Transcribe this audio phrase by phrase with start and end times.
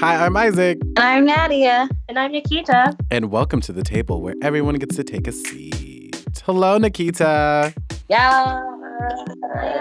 [0.00, 0.78] Hi, I'm Isaac.
[0.96, 1.88] And I'm Nadia.
[2.08, 2.96] And I'm Nikita.
[3.10, 6.24] And welcome to the table where everyone gets to take a seat.
[6.44, 7.72] Hello, Nikita.
[8.08, 8.62] Yeah.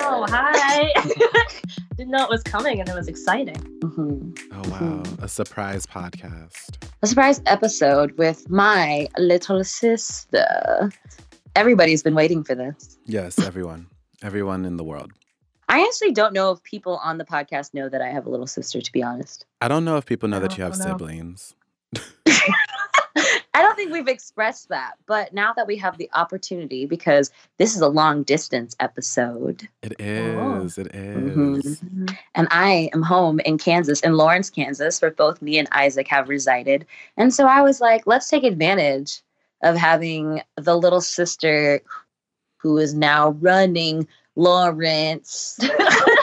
[0.01, 0.91] Oh, hi.
[1.97, 3.55] Didn't know it was coming and it was exciting.
[3.81, 4.37] Mhm.
[4.53, 5.03] Oh, wow.
[5.21, 6.77] A surprise podcast.
[7.01, 10.91] A surprise episode with my little sister.
[11.55, 12.97] Everybody's been waiting for this.
[13.05, 13.87] Yes, everyone.
[14.21, 15.11] everyone in the world.
[15.69, 18.47] I actually don't know if people on the podcast know that I have a little
[18.47, 19.45] sister, to be honest.
[19.61, 20.85] I don't know if people know that you have know.
[20.85, 21.53] siblings.
[23.53, 27.75] I don't think we've expressed that, but now that we have the opportunity, because this
[27.75, 30.61] is a long distance episode, It Oh.
[30.63, 30.77] is.
[30.77, 31.81] It is.
[31.81, 32.17] Mhm.
[32.35, 36.29] and I am home in Kansas, in Lawrence, Kansas, where both me and Isaac have
[36.29, 36.85] resided.
[37.17, 39.21] And so I was like, let's take advantage
[39.61, 41.81] of having the little sister
[42.57, 44.07] who is now running
[44.39, 45.59] Lawrence.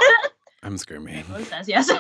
[0.63, 1.19] I'm screaming.
[1.19, 1.91] Everyone says yes.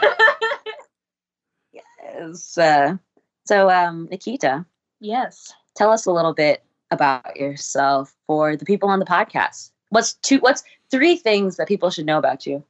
[1.72, 2.58] yes.
[2.58, 2.96] Uh,
[3.44, 4.64] so, um, Nikita,
[4.98, 5.52] yes.
[5.76, 9.70] tell us a little bit about yourself for the people on the podcast.
[9.90, 10.38] What's two?
[10.38, 12.64] What's three things that people should know about you?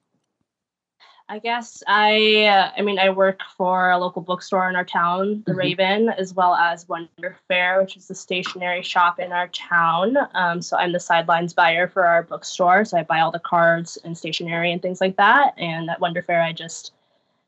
[1.29, 5.43] I guess I, uh, I mean, I work for a local bookstore in our town,
[5.45, 5.57] the Mhm.
[5.57, 10.17] Raven, as well as Wonder Fair, which is the stationery shop in our town.
[10.35, 12.85] Um, so I'm the sidelines buyer for our bookstore.
[12.85, 15.55] So I buy all the cards and stationery and things like that.
[15.59, 16.93] And at Wonder Fair, I just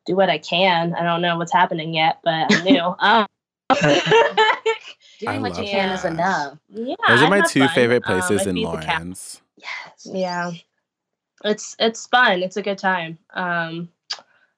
[0.07, 0.95] do what I can.
[0.97, 2.81] I don't know what's happening yet, but I'm new.
[2.98, 3.27] um,
[5.20, 6.59] Doing what you can is enough.
[6.69, 7.69] yeah, Those are I my two fun.
[7.75, 8.65] favorite Um, places in feed.
[8.65, 9.41] Lawrence.
[9.57, 10.07] Yes.
[10.11, 10.51] Yeah.
[11.44, 12.42] It's it's fun.
[12.42, 13.19] It's a good time.
[13.34, 13.89] Um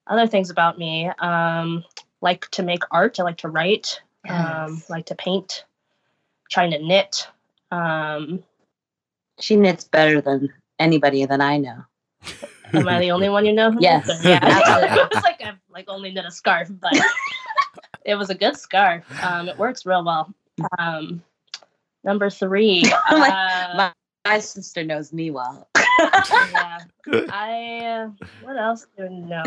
[0.06, 1.84] other things about me, um
[2.20, 5.64] like to make art, I like to write, um like to paint,
[6.50, 7.28] trying to knit.
[7.70, 8.42] Um
[9.40, 11.84] She knits better than anybody that I know.
[12.74, 13.74] am I the only one you know?
[13.78, 14.24] Yes, knits?
[14.24, 14.40] Yeah.
[14.42, 14.98] absolutely.
[15.12, 16.92] it's like I've like only knit a scarf, but
[18.04, 19.04] it was a good scarf.
[19.22, 20.32] Um it works real well.
[20.78, 21.22] Um
[22.04, 22.82] number 3.
[23.10, 23.92] My- uh, my-
[24.26, 25.68] My sister knows me well.
[26.52, 26.78] Yeah.
[27.30, 28.10] I uh,
[28.42, 29.42] what else do I know?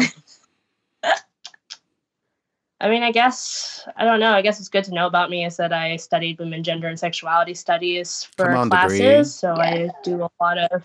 [2.79, 4.33] I mean, I guess I don't know.
[4.33, 6.99] I guess it's good to know about me is that I studied women, gender, and
[6.99, 8.97] sexuality studies for on, classes.
[8.97, 9.23] degree.
[9.23, 9.63] So Yeah.
[9.63, 10.83] I do a lot of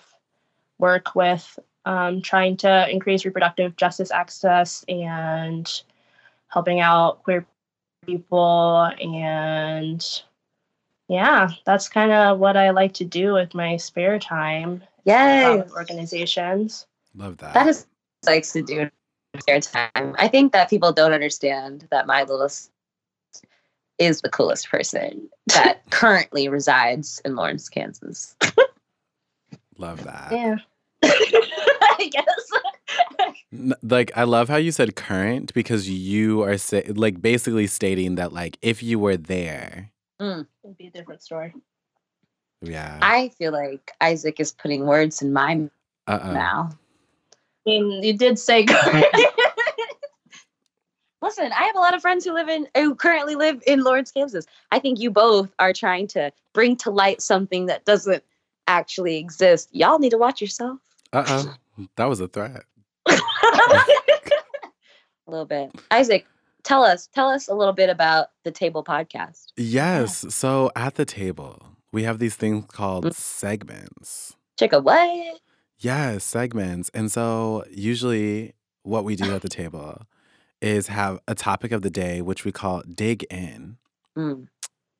[0.78, 5.82] work with um, trying to increase reproductive justice access and
[6.48, 7.46] helping out queer
[8.06, 10.22] people and
[11.08, 15.56] yeah, that's kind of what I like to do with my spare time Yay.
[15.56, 16.86] with organizations.
[17.14, 17.54] Love that.
[17.54, 17.86] That is
[18.22, 18.90] what likes to do in
[19.40, 20.14] spare time.
[20.18, 22.48] I think that people don't understand that my little
[23.98, 28.36] is the coolest person that currently resides in Lawrence, Kansas.
[29.78, 30.32] Love that.
[30.32, 30.56] Yeah.
[31.04, 33.76] I guess.
[33.82, 38.32] Like I love how you said current because you are sa- like basically stating that
[38.32, 40.46] like if you were there, mm.
[40.64, 41.54] It'd be a different story.
[42.60, 42.98] Yeah.
[43.02, 45.68] I feel like Isaac is putting words in my
[46.06, 46.32] Uh-uh.
[46.32, 46.76] mouth.
[47.66, 48.64] I mean, you did say
[51.20, 54.12] Listen, I have a lot of friends who live in who currently live in Lawrence,
[54.12, 54.46] Kansas.
[54.70, 58.22] I think you both are trying to bring to light something that doesn't
[58.68, 59.68] actually exist.
[59.72, 60.78] Y'all need to watch yourself.
[61.12, 61.44] Uh-uh.
[61.96, 62.62] That was a threat.
[63.08, 63.18] a
[65.26, 65.72] little bit.
[65.90, 66.26] Isaac,
[66.62, 69.46] tell us, tell us a little bit about the Table Podcast.
[69.56, 70.24] Yes.
[70.34, 73.14] So at the table, we have these things called Mm.
[73.14, 74.36] segments.
[74.60, 75.40] Chicka, what?
[75.78, 76.90] Yes, segments.
[76.92, 80.02] And so usually what we do at the table
[80.60, 83.78] is have a topic of the day, which we call dig in.
[84.16, 84.48] Mm.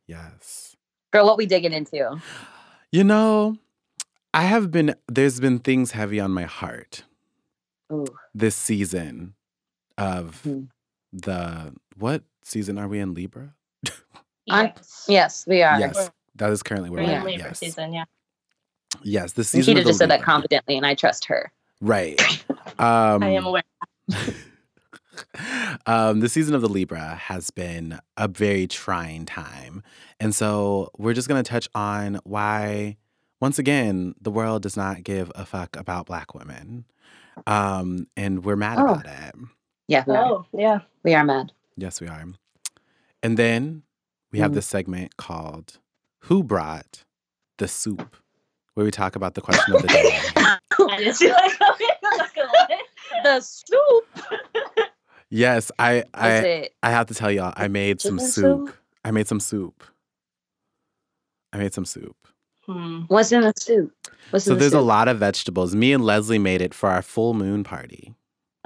[0.06, 0.76] Yes.
[1.12, 2.20] Girl, what we digging into?
[2.92, 3.56] You know,
[4.32, 7.02] I have been, there's been things heavy on my heart
[7.92, 8.06] Ooh.
[8.34, 9.34] this season
[9.96, 10.64] of Hmm.
[11.12, 13.14] the, what season are we in?
[13.14, 13.54] Libra?
[14.46, 15.04] Yes.
[15.08, 15.78] Yes, we are.
[15.78, 16.10] Yes.
[16.38, 17.38] That is currently where We're we're at.
[17.38, 17.58] Yes.
[17.58, 18.04] season, yeah.
[19.02, 19.32] Yes.
[19.32, 21.52] The season Nikita just said that confidently, and I trust her.
[21.80, 22.20] Right.
[22.78, 23.62] Um, I am aware.
[25.86, 29.82] um, the season of the Libra has been a very trying time.
[30.20, 32.98] And so we're just going to touch on why,
[33.40, 36.84] once again, the world does not give a fuck about Black women.
[37.46, 38.94] Um, and we're mad Oh.
[38.94, 39.34] about it.
[39.88, 40.24] Yeah, we are.
[40.24, 40.80] Oh, yeah.
[41.02, 41.50] We are mad.
[41.76, 42.24] Yes, we are.
[43.22, 43.82] And then
[44.30, 44.54] we have Mm.
[44.54, 45.78] this segment called
[46.28, 47.04] Who Brought
[47.56, 48.14] the Soup?
[48.74, 50.20] Where we talk about the question of the day.
[50.36, 52.82] I just feel like I'm not gonna lie.
[53.24, 54.04] the soup.
[55.30, 56.74] yes, I I it?
[56.82, 58.68] I have to tell y'all, I made some soup.
[58.68, 58.76] soup?
[59.06, 59.82] I made some soup.
[61.54, 62.14] I made some soup.
[62.66, 63.04] Hmm.
[63.08, 63.90] What's in the soup?
[64.28, 65.74] What's So in the there's a lot of vegetables.
[65.74, 68.12] Me and Leslie made it for our full moon party.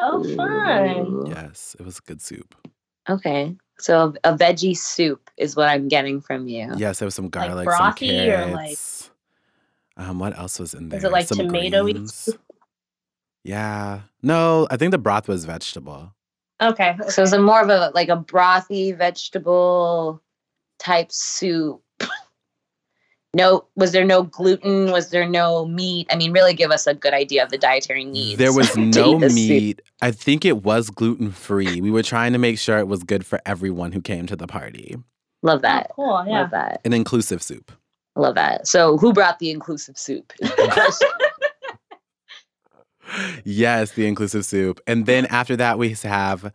[0.01, 0.97] Oh, fun.
[0.97, 1.25] Ooh.
[1.29, 2.57] Yes, it was a good soup.
[3.09, 3.55] Okay.
[3.83, 6.73] So a veggie soup is what I'm getting from you.
[6.77, 9.11] Yes, there was some garlic, brothy some or, carrots.
[9.97, 10.99] Um, what else was in there?
[10.99, 11.49] Is it like some.
[13.45, 14.03] Yeah.
[14.23, 16.15] No, I think the broth was vegetable.
[16.61, 16.97] Okay.
[17.09, 20.23] So it's a more of a like a brothy vegetable
[20.79, 21.83] type soup.
[23.35, 24.91] No, was there no gluten?
[24.93, 26.07] Was there no meat?
[26.11, 28.39] I mean, really give us a good idea of the dietary needs.
[28.39, 29.49] There was no eat this soup.
[29.49, 29.83] meat.
[30.03, 31.81] I think it was gluten free.
[31.81, 34.47] We were trying to make sure it was good for everyone who came to the
[34.47, 34.97] party.
[35.43, 35.91] Love Oh, that.
[35.97, 36.25] cool.
[36.27, 36.43] Yeah.
[36.43, 36.81] Love that.
[36.85, 37.73] An inclusive soup.
[38.17, 38.69] Love that.
[38.69, 40.33] So, who brought the inclusive soup?
[40.41, 41.09] is the question.
[43.45, 44.81] Yes, the inclusive soup.
[44.87, 46.51] And then after that, we have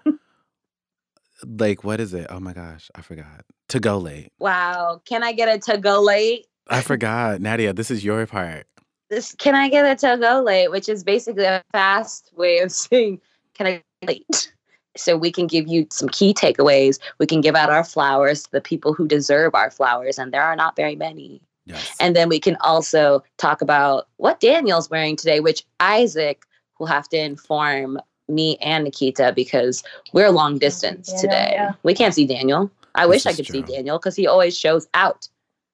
[1.46, 2.28] like what is it?
[2.32, 3.46] Oh my gosh, I forgot.
[3.70, 4.32] To go late.
[4.40, 5.02] wow.
[5.06, 6.48] Can I get a to go late?
[6.70, 7.42] I forgot.
[7.42, 8.66] Nadia, this is your part.
[9.10, 12.72] This can I get a to go late, which is basically a fast way of
[12.84, 13.22] saying
[13.54, 13.72] can I
[14.02, 14.54] get late.
[14.98, 16.98] So we can give you some key takeaways.
[17.20, 20.42] We can give out our flowers to the people who deserve our flowers, and there
[20.42, 21.40] are not very many.
[21.68, 21.96] Yes.
[22.00, 26.44] And then we can also talk about what Daniel's wearing today, which Isaac
[26.80, 31.50] will have to inform me and Nikita because we're long distance Daniel, today.
[31.54, 31.74] yeah.
[31.84, 32.72] We can't see Daniel.
[32.96, 33.62] I This wish I is could see.
[33.62, 35.28] Daniel because he always shows out.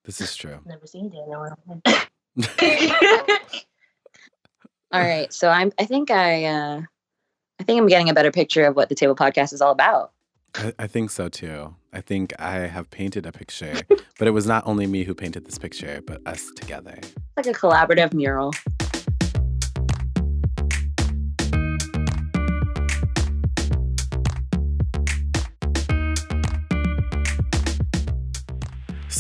[0.05, 0.59] This is true.
[0.65, 1.57] Never seen Daniel.
[4.91, 5.71] All right, so I'm.
[5.79, 6.45] I think I.
[6.45, 6.81] uh
[7.59, 10.11] I think I'm getting a better picture of what the table podcast is all about.
[10.55, 11.75] I, I think so too.
[11.93, 13.73] I think I have painted a picture,
[14.19, 16.97] but it was not only me who painted this picture, but us together.
[16.97, 18.53] It's like a collaborative mural.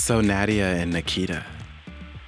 [0.03, 1.45] So, Nadia and Nikita,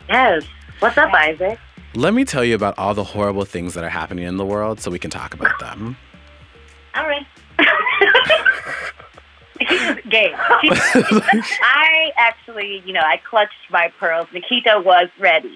[0.07, 0.45] Yes.
[0.79, 1.59] What's up, Isaac?
[1.93, 4.79] let me tell you about all the horrible things that are happening in the world
[4.79, 5.97] so we can talk about them.
[6.95, 7.25] All right.
[10.09, 10.31] Game.
[10.37, 14.27] I actually, you know, I clutched my pearls.
[14.31, 15.53] Nikita was ready.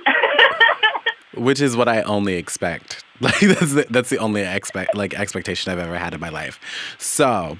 [1.35, 3.01] Which is what I only expect.
[3.21, 6.59] Like that's the, that's the only expect like expectation I've ever had in my life.
[6.97, 7.57] So,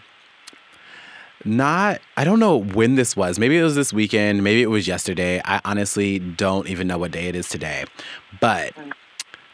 [1.45, 3.39] not I don't know when this was.
[3.39, 5.41] Maybe it was this weekend, maybe it was yesterday.
[5.45, 7.85] I honestly don't even know what day it is today.
[8.39, 8.73] But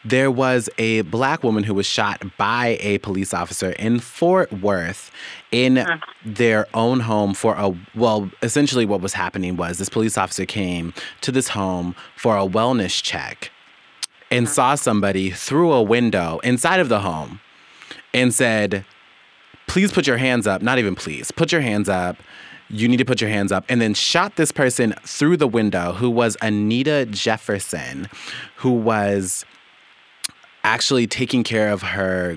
[0.04, 5.10] there was a black woman who was shot by a police officer in Fort Worth
[5.50, 5.98] in uh-huh.
[6.24, 10.94] their own home for a well, essentially what was happening was this police officer came
[11.22, 13.50] to this home for a wellness check
[14.30, 14.54] and uh-huh.
[14.54, 17.40] saw somebody through a window inside of the home
[18.14, 18.84] and said,
[19.66, 20.62] Please put your hands up.
[20.62, 22.16] Not even please, put your hands up.
[22.68, 23.64] You need to put your hands up.
[23.68, 28.08] And then shot this person through the window who was Anita Jefferson,
[28.56, 29.44] who was
[30.64, 32.36] actually taking care of her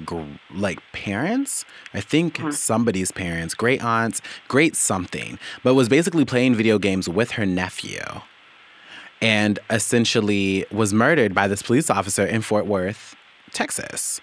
[0.54, 1.66] like parents
[1.96, 2.54] i think Mhm.
[2.54, 8.04] somebody's parents great aunts great something but was basically playing video games with her nephew
[9.20, 13.16] and essentially was murdered by this police officer in Fort Worth,
[13.52, 14.22] Texas,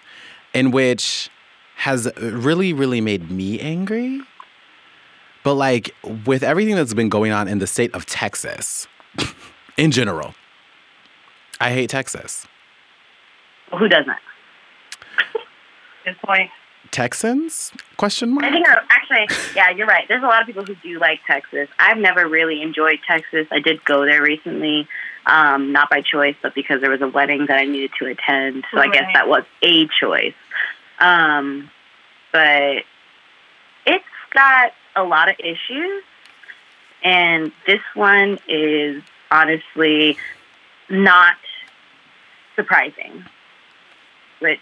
[0.53, 1.29] in which
[1.77, 4.21] has really, really made me angry.
[5.43, 5.95] But like
[6.25, 8.87] with everything that's been going on in the state of Texas
[9.77, 10.33] in general,
[11.59, 12.45] I hate Texas.
[13.77, 14.17] Who doesn't?
[16.03, 16.49] Good point.
[16.91, 17.71] Texans?
[17.97, 18.45] Question mark.
[18.45, 20.07] I think, actually, yeah, you're right.
[20.07, 21.67] There's a lot of people who do like Texas.
[21.79, 23.47] I've never really enjoyed Texas.
[23.51, 24.87] I did go there recently,
[25.25, 28.65] um, not by choice, but because there was a wedding that I needed to attend.
[28.71, 30.33] So I guess that was a choice.
[30.99, 31.69] Um,
[32.37, 32.83] but
[33.87, 36.03] it's got a lot of issues,
[37.03, 39.01] and this one is
[39.31, 40.19] honestly
[40.87, 41.37] not
[42.55, 43.25] surprising,
[44.37, 44.61] which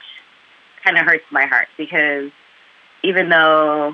[0.86, 2.32] kind of hurts my heart because
[3.04, 3.94] even though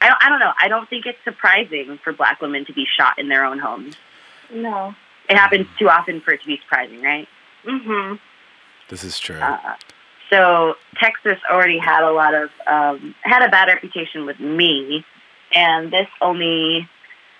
[0.00, 2.84] I don't, I don't know, I don't think it's surprising for black women to be
[2.98, 3.94] shot in their own homes.
[4.52, 4.92] No.
[5.28, 7.28] It happens too often for it to be surprising, right?
[7.64, 8.16] Mm-hmm.
[8.88, 9.38] This is true.
[9.38, 9.76] Uh,
[10.34, 15.04] so Texas already had a lot of um, had a bad reputation with me,
[15.54, 16.88] and this only.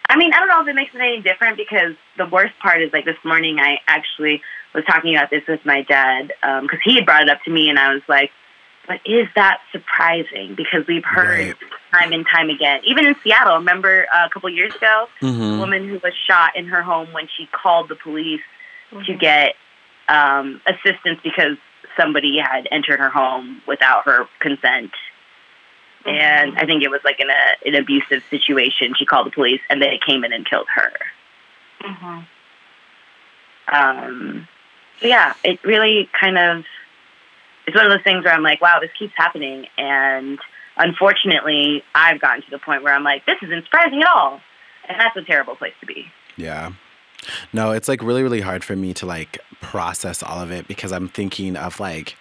[0.09, 2.83] I mean, I don't know if it makes it any different because the worst part
[2.83, 4.43] is like this morning I actually
[4.75, 6.29] was talking about this with my dad
[6.63, 8.31] because he had brought it up to me, and I was like,
[8.87, 11.57] "But is that surprising?" Because we've heard Right.
[11.93, 13.57] time and time again, even in Seattle.
[13.57, 15.59] Remember uh, a couple years ago, a Mhm.
[15.59, 18.43] woman who was shot in her home when she called the police
[18.93, 19.05] Mm-hmm.
[19.07, 19.55] to get
[20.09, 21.57] um, assistance because
[21.97, 24.93] somebody had entered her home without her consent.
[26.07, 28.95] And I think it was like in a an abusive situation.
[28.99, 30.93] She called the police, and they came in and killed her.
[31.83, 32.21] Mm-hmm.
[33.75, 34.49] Um,
[35.01, 36.65] yeah, it really kind of
[37.67, 39.67] it's one of those things where I'm like, wow, this keeps happening.
[39.79, 40.39] And
[40.77, 44.41] unfortunately, I've gotten to the point where I'm like, this isn't surprising at all.
[44.89, 46.07] And that's a terrible place to be.
[46.37, 46.73] Yeah.
[47.53, 50.92] No, it's like really, really hard for me to like process all of it because
[50.92, 52.16] I'm thinking of like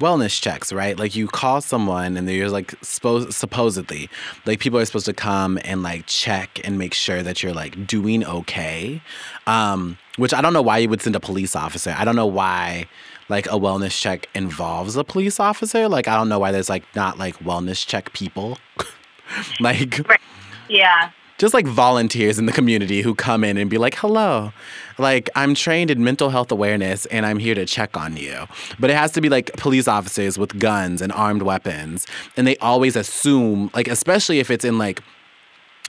[0.00, 0.98] wellness checks, right?
[0.98, 4.08] Like you call someone and they're like supposed supposedly
[4.44, 7.86] like people are supposed to come and like check and make sure that you're like
[7.86, 9.00] doing okay.
[9.46, 11.94] Um, which I don't know why you would send a police officer.
[11.96, 12.86] I don't know why
[13.28, 15.88] like a wellness check involves a police officer.
[15.88, 18.58] Like I don't know why there's like not like wellness check people.
[19.60, 20.20] like right.
[20.68, 24.52] yeah just like volunteers in the community who come in and be like, hello,
[24.98, 28.46] like I'm trained in mental health awareness and I'm here to check on you.
[28.78, 32.06] But it has to be like police officers with guns and armed weapons.
[32.36, 35.02] And they always assume, like, especially if it's in like,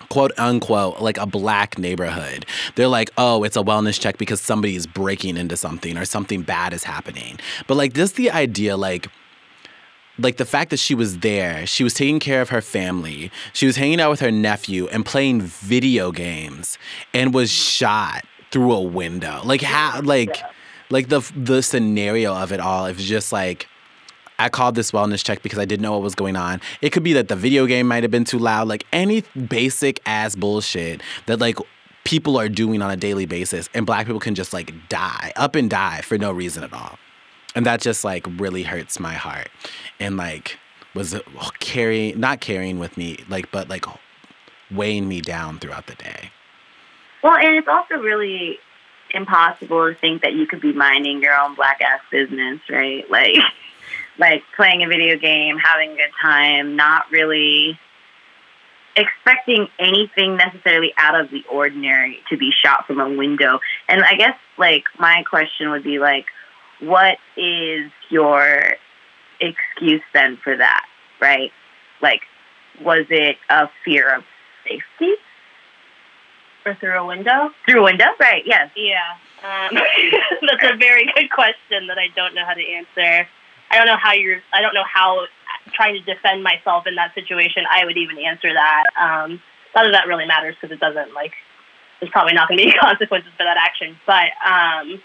[0.10, 4.76] quote unquote like a black neighborhood they're like oh it's a wellness check because somebody
[4.76, 9.08] is breaking into something or something bad is happening but like just the idea like
[10.18, 13.66] like the fact that she was there, she was taking care of her family, she
[13.66, 16.78] was hanging out with her nephew and playing video games
[17.14, 19.42] and was shot through a window.
[19.44, 20.38] Like how like
[20.90, 23.68] like the the scenario of it all is just like
[24.38, 26.62] I called this wellness check because I didn't know what was going on.
[26.82, 30.02] It could be that the video game might have been too loud, like any basic
[30.06, 31.58] ass bullshit that like
[32.04, 35.56] people are doing on a daily basis and black people can just like die, up
[35.56, 36.98] and die for no reason at all.
[37.56, 39.50] And that just like really hurts my heart.
[40.00, 40.58] And like
[40.94, 41.20] was
[41.60, 43.86] carrying not carrying with me like but like
[44.72, 46.32] weighing me down throughout the day.
[47.24, 48.60] Well and it's also really
[49.12, 53.06] impossible to think that you could be minding your own black ass business right?
[53.16, 53.36] Like
[54.18, 57.78] like playing a video game having a good time not really
[58.96, 63.60] expecting anything necessarily out of the ordinary to be shot from a window.
[63.90, 66.26] And i guess like my question would be like
[66.80, 68.76] what is your
[69.40, 70.86] excuse then for that,
[71.22, 71.52] right?
[72.02, 72.22] Like,
[72.82, 74.24] was it a fear of
[74.64, 75.14] safety?
[76.66, 77.52] Or through a window?
[77.68, 78.72] Through a window, right, yes.
[78.76, 79.16] Yeah.
[79.44, 79.70] Um,
[80.48, 83.28] that's a very good question that I don't know how to answer.
[83.70, 85.28] I don't know how you're, I don't know how
[85.74, 88.84] trying to defend myself in that situation, I would even answer that.
[89.00, 89.42] Um,
[89.76, 91.34] not that that really matters because it doesn't, like,
[92.00, 93.98] there's probably not going to be consequences for that action.
[94.06, 95.02] But, um,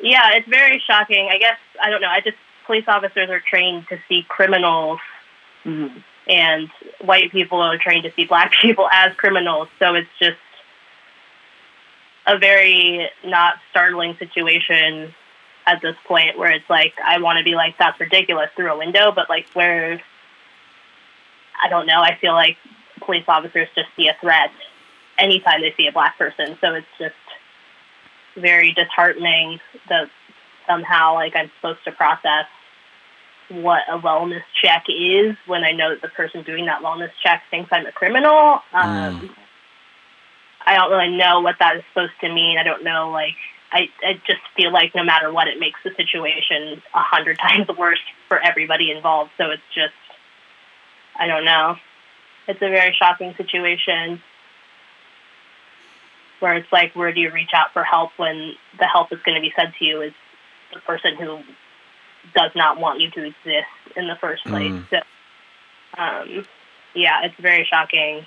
[0.00, 1.28] yeah, it's very shocking.
[1.30, 2.36] I guess, I don't know, I just,
[2.66, 4.98] police officers are trained to see criminals,
[5.64, 5.98] mm-hmm.
[6.28, 6.70] and
[7.00, 9.68] white people are trained to see black people as criminals.
[9.78, 10.38] So it's just
[12.26, 15.14] a very not startling situation
[15.66, 18.78] at this point where it's like I want to be like that's ridiculous through a
[18.78, 20.00] window, but like where
[21.62, 22.00] I don't know.
[22.00, 22.56] I feel like
[23.00, 24.50] police officers just see a threat
[25.18, 26.56] anytime they see a black person.
[26.60, 27.14] So it's just
[28.36, 30.08] very disheartening that
[30.66, 32.46] somehow like I'm supposed to process
[33.50, 37.42] what a wellness check is when I know that the person doing that wellness check
[37.50, 38.60] thinks I'm a criminal.
[38.72, 39.30] Um, mm.
[40.66, 42.56] I don't really know what that is supposed to mean.
[42.58, 43.36] I don't know, like,
[43.70, 47.68] I, I just feel like no matter what, it makes the situation a hundred times
[47.76, 49.32] worse for everybody involved.
[49.36, 49.92] So it's just,
[51.18, 51.76] I don't know.
[52.48, 54.22] It's a very shocking situation
[56.44, 59.34] where it's like, where do you reach out for help when the help is going
[59.34, 60.12] to be said to you is
[60.74, 61.38] the person who
[62.34, 64.70] does not want you to exist in the first place.
[64.70, 64.90] Mm.
[64.90, 64.96] So,
[65.96, 66.46] um,
[66.94, 68.26] yeah, it's very shocking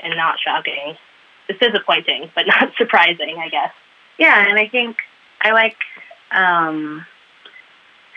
[0.00, 0.96] and not shocking.
[1.48, 3.72] It's disappointing, but not surprising, I guess.
[4.18, 4.96] Yeah, and I think
[5.40, 5.76] I like
[6.32, 7.06] um,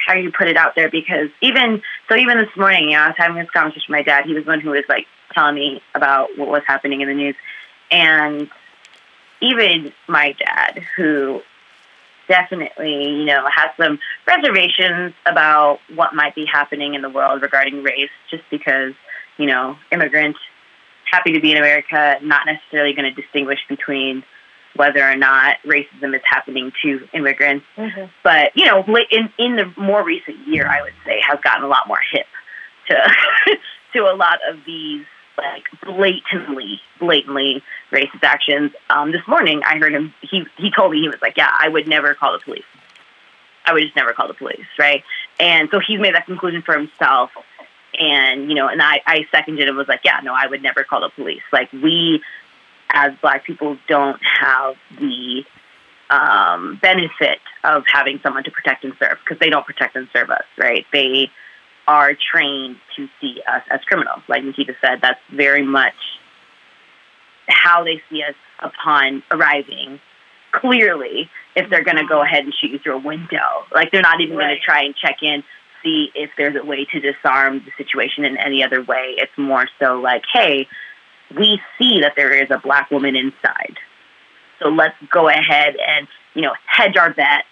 [0.08, 3.08] how you put it out there because even so, even this morning, you know, I
[3.10, 4.25] was having this conversation with my dad.
[4.25, 7.13] He was the one who was like telling me about what was happening in the
[7.13, 7.36] news,
[7.92, 8.50] and
[9.41, 11.41] even my dad, who
[12.27, 17.84] definitely, you know, has some reservations about what might be happening in the world regarding
[17.84, 18.94] race, just because,
[19.38, 20.39] you know, immigrants
[21.10, 24.24] happy to be in America, not necessarily going to distinguish between
[24.75, 27.65] whether or not racism is happening to immigrants.
[27.77, 28.06] Mm-hmm.
[28.24, 31.67] But, you know, in, in the more recent year, I would say, has gotten a
[31.67, 32.27] lot more hip
[32.89, 32.96] to,
[33.94, 35.06] to a lot of these
[35.38, 38.72] like blatantly, blatantly racist actions.
[38.89, 40.13] Um, this morning, I heard him.
[40.22, 42.63] He he told me he was like, "Yeah, I would never call the police.
[43.65, 45.03] I would just never call the police." Right,
[45.39, 47.32] and so he's made that conclusion for himself.
[48.00, 50.84] And you know, and I I seconded and was like, "Yeah, no, I would never
[50.84, 51.44] call the police.
[51.51, 52.22] Like we,
[52.91, 55.44] as Black people, don't have the
[56.10, 60.29] um, benefit of having someone to protect and serve because they don't protect and serve
[60.32, 60.46] us.
[60.58, 61.29] Right, they."
[61.88, 64.22] Are trained to see us as criminals.
[64.27, 65.96] Like Nikita said, that's very much
[67.48, 70.00] how they see us upon arriving
[70.51, 73.65] clearly if they're going to go ahead and shoot you through a window.
[73.74, 74.46] Like they're not even right.
[74.46, 75.44] going to try and check in,
[75.84, 79.15] see if there's a way to disarm the situation in any other way.
[79.17, 80.67] It's more so like, hey,
[81.38, 83.77] we see that there is a black woman inside.
[84.60, 87.48] So let's go ahead and, you know, hedge our bets,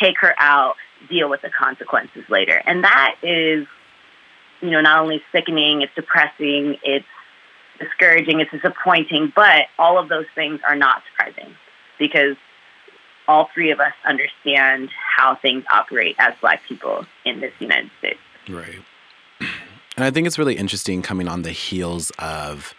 [0.00, 0.76] take her out,
[1.08, 2.62] deal with the consequences later.
[2.66, 3.66] And that is,
[4.60, 7.06] you know, not only sickening, it's depressing, it's
[7.78, 11.54] discouraging, it's disappointing, but all of those things are not surprising
[11.98, 12.36] because
[13.26, 18.20] all three of us understand how things operate as black people in this United States.
[18.48, 18.80] Right.
[19.96, 22.74] And I think it's really interesting coming on the heels of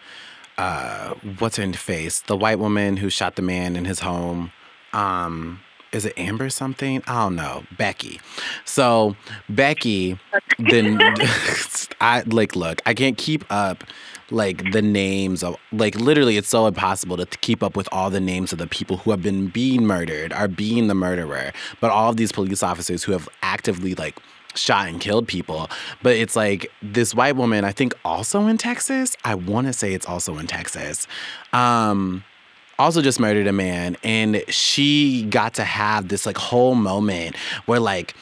[0.58, 4.52] uh, what's her face, the white woman who shot the man in his home.
[4.94, 5.60] Um,
[5.92, 7.04] is it Amber something?
[7.08, 7.64] I don't know.
[7.78, 8.20] Becky.
[8.66, 9.16] So
[9.50, 10.18] Becky,
[10.58, 11.00] then
[12.02, 12.82] I like look.
[12.86, 13.84] I can't keep up
[14.32, 18.20] like the names of like literally it's so impossible to keep up with all the
[18.20, 22.10] names of the people who have been being murdered are being the murderer but all
[22.10, 24.18] of these police officers who have actively like
[24.56, 25.70] shot and killed people
[26.02, 29.94] but it's like this white woman i think also in texas i want to say
[29.94, 31.08] it's also in texas
[31.52, 32.24] um
[32.82, 37.36] also just murdered a man and she got to have this like whole moment
[37.66, 38.16] where like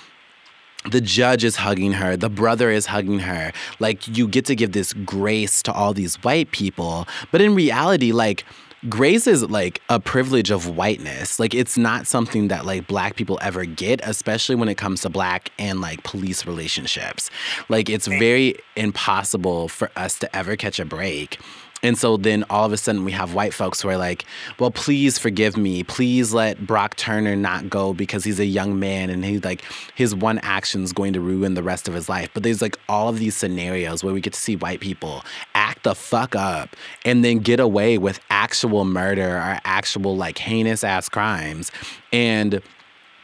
[0.89, 3.51] the judge is hugging her, the brother is hugging her.
[3.79, 7.05] Like, you get to give this grace to all these white people.
[7.31, 8.45] But in reality, like,
[8.87, 11.37] grace is like a privilege of whiteness.
[11.37, 15.09] Like, it's not something that like black people ever get, especially when it comes to
[15.09, 17.29] black and like police relationships.
[17.67, 21.39] Like, it's very impossible for us to ever catch a break
[21.81, 24.25] and so then all of a sudden we have white folks who are like,
[24.59, 25.83] well, please forgive me.
[25.83, 29.63] Please let Brock Turner not go because he's a young man and he's like
[29.95, 32.29] his one action is going to ruin the rest of his life.
[32.33, 35.23] But there's like all of these scenarios where we get to see white people
[35.55, 40.83] act the fuck up and then get away with actual murder or actual like heinous
[40.83, 41.71] ass crimes.
[42.11, 42.61] And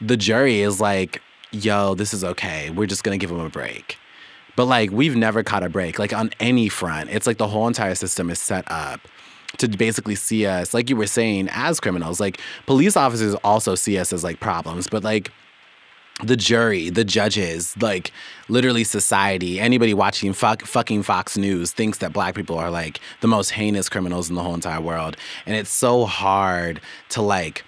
[0.00, 1.20] the jury is like,
[1.52, 2.70] yo, this is okay.
[2.70, 3.98] We're just gonna give him a break.
[4.56, 7.10] But like we've never caught a break, like on any front.
[7.10, 9.00] It's like the whole entire system is set up
[9.58, 12.20] to basically see us, like you were saying, as criminals.
[12.20, 15.30] Like police officers also see us as like problems, but like
[16.22, 18.10] the jury, the judges, like
[18.48, 23.28] literally society, anybody watching fuck, fucking Fox News thinks that black people are like the
[23.28, 25.16] most heinous criminals in the whole entire world.
[25.44, 27.64] And it's so hard to like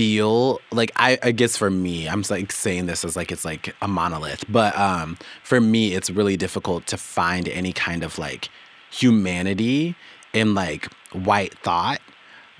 [0.00, 3.74] feel like I, I guess for me i'm like saying this as like it's like
[3.82, 8.48] a monolith but um for me it's really difficult to find any kind of like
[8.90, 9.94] humanity
[10.32, 12.00] in like white thought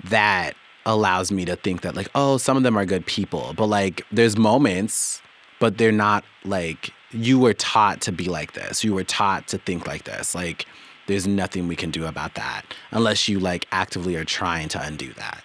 [0.03, 0.53] that
[0.85, 4.05] allows me to think that like oh some of them are good people but like
[4.11, 5.19] there's moments
[5.59, 8.83] but they're not like you were taught to be like this.
[8.83, 10.33] You were taught to think like this.
[10.33, 10.65] Like
[11.07, 15.13] there's nothing we can do about that unless you like actively are trying to undo
[15.13, 15.43] that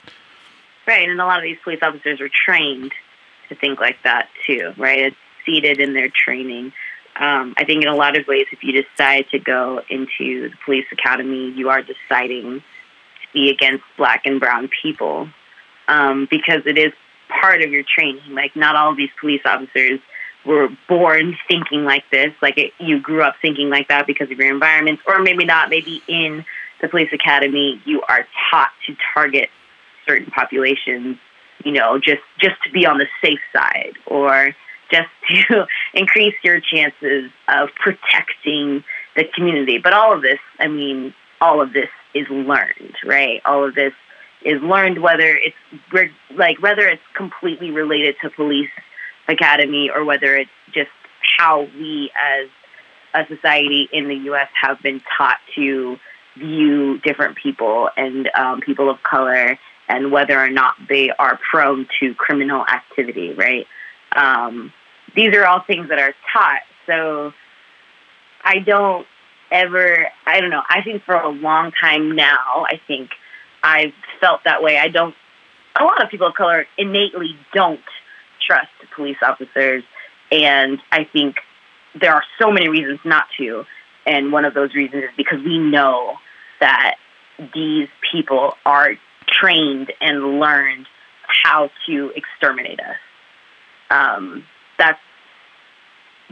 [0.87, 2.93] Right, and a lot of these police officers are trained
[3.49, 5.01] to think like that too, right?
[5.01, 6.73] It's seated in their training.
[7.19, 10.57] Um, I think in a lot of ways, if you decide to go into the
[10.65, 15.29] police academy, you are deciding to be against black and brown people
[15.89, 16.93] um, because it is
[17.29, 18.35] part of your training.
[18.35, 20.01] Like, not all of these police officers
[20.45, 22.33] were born thinking like this.
[22.43, 25.71] Like, it, you grew up thinking like that because of your environment, or maybe not.
[25.71, 26.45] Maybe in
[26.81, 29.49] the police academy, you are taught to target
[30.07, 31.17] certain populations,
[31.65, 34.55] you know, just just to be on the safe side or
[34.91, 35.09] just
[35.51, 38.85] to increase your chances of protecting
[39.17, 39.79] the community.
[39.79, 43.41] But all of this, I mean, all of this is learned, right?
[43.45, 43.93] All of this
[44.45, 48.71] is learned whether it's like whether it's completely related to police
[49.29, 50.91] academy or whether it's just
[51.39, 52.49] how we as
[53.15, 54.49] a society in the U.S.
[54.61, 55.97] have been taught to
[56.37, 61.87] view different people and um, people of color and whether or not they are prone
[62.01, 63.67] to criminal activity, right?
[64.15, 64.73] Um,
[65.15, 66.63] these are all things that are taught.
[66.87, 67.33] So
[68.45, 69.07] I don't
[69.51, 73.11] ever, I don't know, I think for a long time now, I think
[73.63, 74.79] I've felt that way.
[74.79, 75.15] I don't,
[75.79, 77.81] a lot of people of color innately don't
[78.47, 79.85] trust police officers.
[80.31, 81.37] And I think
[82.01, 83.65] there are so many reasons not to.
[84.07, 86.17] And one of those reasons is because we know
[86.61, 86.97] that
[87.55, 88.93] these people are
[89.29, 90.87] trained and learned
[91.27, 92.97] how to exterminate us.
[93.91, 94.45] Um,
[94.79, 95.01] that's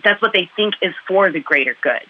[0.02, 2.06] that's what they think is for the greater good.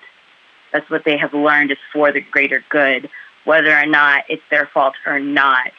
[0.73, 3.09] That's what they have learned is for the greater good,
[3.45, 5.73] whether or not it's their fault or not.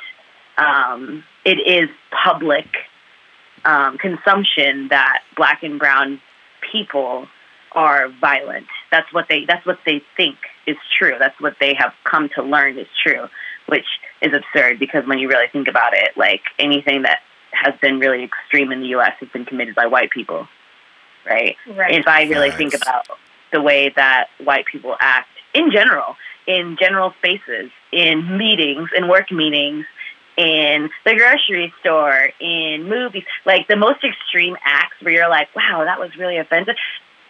[0.57, 1.89] Um, it is
[2.23, 2.67] public
[3.65, 6.21] um, consumption that black and brown
[6.71, 7.27] people
[7.73, 8.67] are violent.
[8.91, 11.15] That's what they that's what they think is true.
[11.19, 13.27] That's what they have come to learn is true,
[13.67, 13.85] which
[14.25, 17.19] is absurd because when you really think about it, like anything that
[17.51, 19.13] has been really extreme in the U.S.
[19.19, 20.47] has been committed by white people,
[21.25, 21.55] right?
[21.67, 21.95] Right.
[21.95, 23.07] If I really think about
[23.51, 26.15] the way that white people act in general,
[26.47, 29.85] in general spaces, in meetings, in work meetings,
[30.38, 35.83] in the grocery store, in movies, like the most extreme acts where you're like, wow,
[35.85, 36.75] that was really offensive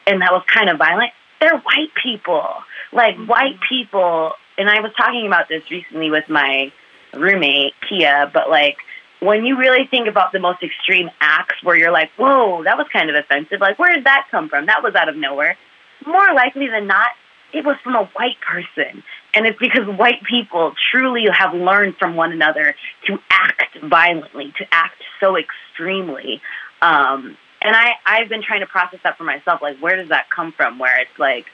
[0.08, 2.48] and that was kind of violent, they're white people.
[2.92, 3.70] Like white mm-hmm.
[3.70, 6.72] people, and I was talking about this recently with my
[7.16, 8.78] roommate, Kia, but like
[9.20, 12.88] when you really think about the most extreme acts where you're like, whoa, that was
[12.92, 14.66] kind of offensive, like where did that come from?
[14.68, 15.58] That was out of nowhere.
[16.06, 17.12] More likely than not,
[17.54, 19.04] it was from a white person.
[19.34, 22.76] And it's because white people truly have learned from one another
[23.08, 26.42] to act violently, to act so extremely.
[26.82, 29.62] Um, and I, I've been trying to process that for myself.
[29.62, 30.78] Like, where does that come from?
[30.80, 31.46] Where it's like,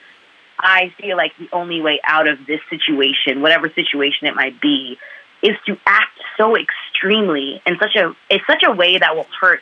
[0.60, 4.98] I feel like the only way out of this situation, whatever situation it might be,
[5.42, 9.62] is to act so extremely in such a in such a way that will hurt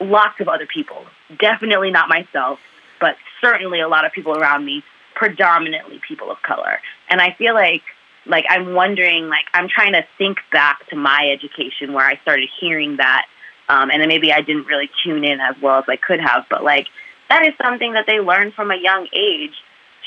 [0.00, 1.04] lots of other people.
[1.38, 2.58] Definitely not myself,
[3.00, 6.80] but certainly a lot of people around me, predominantly people of color.
[7.08, 7.82] And I feel like
[8.26, 12.48] like I'm wondering, like I'm trying to think back to my education where I started
[12.60, 13.26] hearing that,
[13.68, 16.46] um, and then maybe I didn't really tune in as well as I could have.
[16.48, 16.86] But like
[17.28, 19.54] that is something that they learn from a young age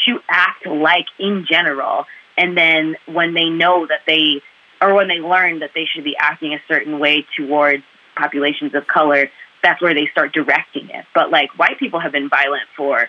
[0.07, 2.05] to act like in general,
[2.37, 4.41] and then when they know that they
[4.81, 7.83] or when they learn that they should be acting a certain way towards
[8.15, 9.29] populations of color,
[9.63, 11.05] that's where they start directing it.
[11.13, 13.07] But like white people have been violent for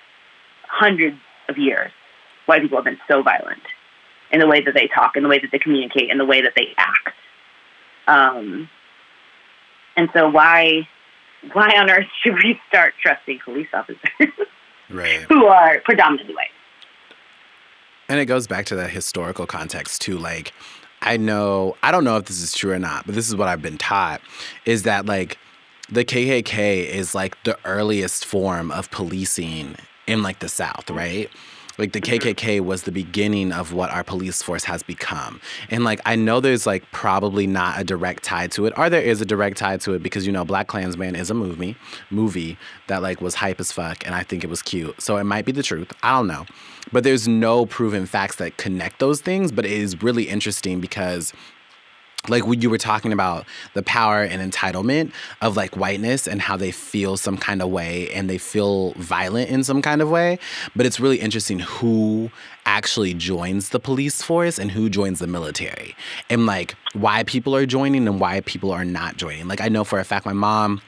[0.69, 1.17] hundreds
[1.49, 1.91] of years.
[2.47, 3.63] White people have been so violent
[4.31, 6.43] in the way that they talk, in the way that they communicate, in the way
[6.43, 7.15] that they act.
[8.07, 8.69] Um,
[9.97, 10.89] and so why
[11.53, 13.99] why on earth should we start trusting police officers
[14.91, 15.23] Right.
[15.23, 16.49] who are predominantly white?
[18.09, 20.19] And it goes back to that historical context too.
[20.19, 20.53] Like,
[21.03, 23.49] I know, I don't know if this is true or not, but this is what
[23.49, 24.21] I've been taught
[24.65, 25.37] is that like
[25.91, 31.29] the KKK is like the earliest form of policing in like the South, right?
[31.79, 35.41] Like the KKK was the beginning of what our police force has become.
[35.71, 39.03] And like I know there's like probably not a direct tie to it, or there
[39.03, 41.77] is a direct tie to it because you know Black Klansman is a movie,
[42.11, 42.59] movie
[42.89, 45.01] that like was hype as fuck, and I think it was cute.
[45.01, 45.93] So it might be the truth.
[46.03, 46.47] I don't know,
[46.93, 49.53] but there's no proven facts that connect those things.
[49.53, 51.33] But it is really interesting because
[52.29, 56.57] like when you were talking about the power and entitlement of like whiteness and how
[56.57, 60.39] they feel some kind of way and they feel violent in some kind of way
[60.77, 62.31] but it's really interesting who
[62.65, 65.97] actually joins the police force and who joins the military
[66.31, 69.49] and like why people are joining and why people are not joining.
[69.49, 70.81] Like i know for a fact my mom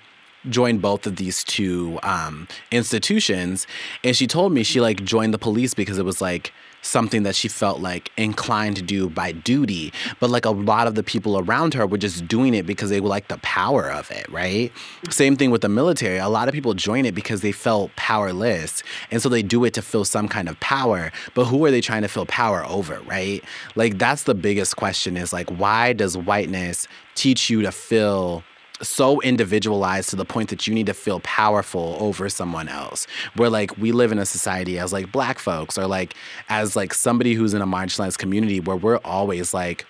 [0.49, 3.67] joined both of these two um, institutions
[4.03, 6.53] and she told me she like joined the police because it was like
[6.85, 9.93] something that she felt like inclined to do by duty.
[10.21, 13.01] But like a lot of the people around her were just doing it because they
[13.01, 14.73] like the power of it right?
[15.11, 16.19] Same thing with the military.
[16.19, 18.83] A lot of people join it because they felt powerless.
[19.11, 21.13] And so they do it to feel some kind of power.
[21.35, 23.43] But who are they trying to feel power over right?
[23.75, 28.43] Like that's the biggest question is like why does whiteness teach you to feel
[28.89, 33.07] so individualized to the point that you need to feel powerful over someone else.
[33.37, 36.15] Where like we live in a society as like black folks or like
[36.49, 39.87] as like somebody who's in a marginalized community where we're always like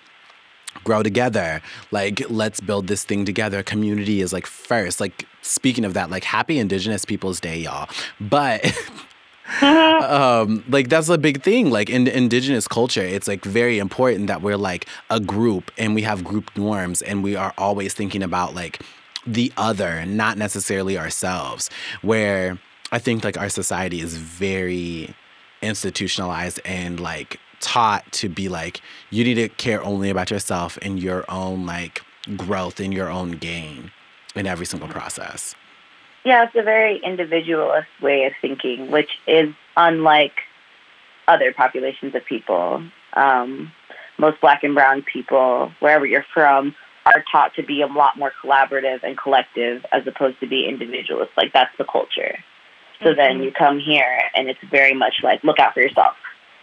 [0.83, 1.63] grow together.
[1.91, 3.63] Like let's build this thing together.
[3.63, 5.01] Community is like first.
[5.01, 7.89] Like speaking of that like happy indigenous peoples day y'all.
[8.21, 8.65] But
[9.63, 14.41] um like that's a big thing like in indigenous culture it's like very important that
[14.41, 18.55] we're like a group and we have group norms and we are always thinking about
[18.55, 18.83] like
[19.27, 21.69] the other not necessarily ourselves
[22.01, 22.59] where
[22.91, 25.15] i think like our society is very
[25.61, 28.81] institutionalized and like taught to be like
[29.11, 32.03] you need to care only about yourself and your own like
[32.37, 33.91] growth and your own gain
[34.35, 35.55] in every single process
[36.25, 40.33] Yeah, it's a very individualist way of thinking, which is unlike
[41.29, 42.83] other populations of people.
[43.13, 43.73] Um,
[44.19, 48.33] most black and brown people, wherever you're from, are taught to be a lot more
[48.43, 51.33] collaborative and collective as opposed to be individualist.
[51.37, 52.39] Like that's the culture.
[53.03, 56.15] So then you come here and it's very much like look out for yourself,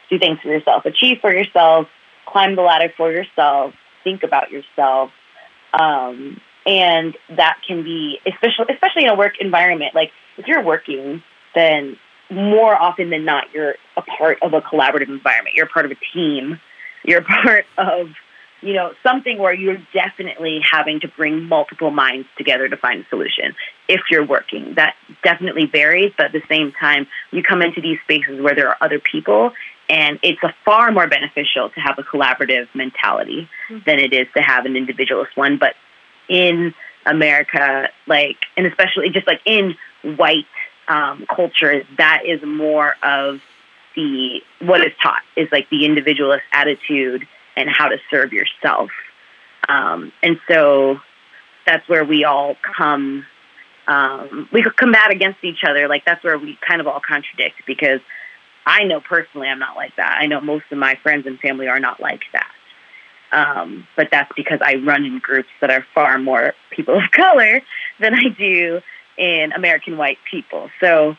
[0.09, 1.87] do things for yourself, achieve for yourself,
[2.25, 5.11] climb the ladder for yourself, think about yourself.
[5.73, 11.23] Um, and that can be especially especially in a work environment like if you're working
[11.55, 11.97] then
[12.29, 15.91] more often than not you're a part of a collaborative environment you're a part of
[15.91, 16.59] a team
[17.03, 18.09] you're a part of
[18.61, 23.09] you know something where you're definitely having to bring multiple minds together to find a
[23.09, 23.55] solution
[23.87, 27.97] if you're working that definitely varies but at the same time you come into these
[28.03, 29.51] spaces where there are other people
[29.91, 33.79] And it's a far more beneficial to have a collaborative mentality mm-hmm.
[33.85, 35.57] than it is to have an individualist one.
[35.57, 35.75] But
[36.31, 36.73] in
[37.05, 39.75] America, like, and especially just like in
[40.15, 40.47] white
[40.87, 43.41] um, culture, that is more of
[43.95, 48.89] the what is taught is like the individualist attitude and how to serve yourself.
[49.67, 50.99] Um, and so
[51.67, 53.25] that's where we all come.
[53.87, 55.89] Um, we combat against each other.
[55.89, 57.99] Like that's where we kind of all contradict because
[58.65, 60.17] I know personally I'm not like that.
[60.17, 62.51] I know most of my friends and family are not like that.
[63.31, 67.61] Um, but that's because I run in groups that are far more people of color
[67.99, 68.81] than I do
[69.17, 70.69] in American white people.
[70.79, 71.15] So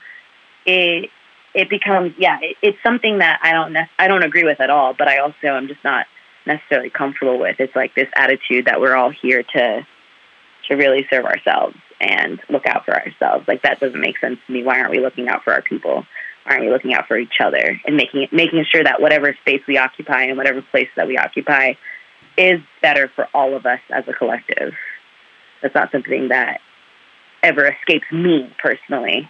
[0.67, 1.11] it
[1.55, 4.95] it becomes yeah, it, it's something that I don't I don't agree with at all.
[4.95, 6.07] But I also am just not
[6.47, 7.57] necessarily comfortable with.
[7.59, 9.87] It's like this attitude that we're all here to
[10.69, 13.47] to really serve ourselves and look out for ourselves.
[13.49, 14.63] Like that doesn't make sense to me.
[14.63, 16.05] Why aren't we looking out for our people?
[16.47, 19.79] Aren't we looking out for each other and making making sure that whatever space we
[19.79, 21.75] occupy and whatever place that we occupy
[22.37, 24.75] is better for all of us as a collective.
[25.61, 26.61] That's not something that
[27.43, 29.29] ever escapes me personally.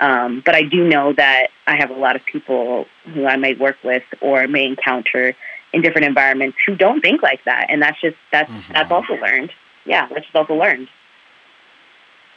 [0.00, 3.54] Um, but I do know that I have a lot of people who I may
[3.54, 5.34] work with or may encounter
[5.72, 8.72] in different environments who don't think like that, and that's just that's mm-hmm.
[8.72, 9.50] that's also learned.
[9.84, 10.88] Yeah, that's also learned.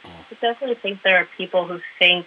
[0.04, 2.26] I definitely think there are people who think.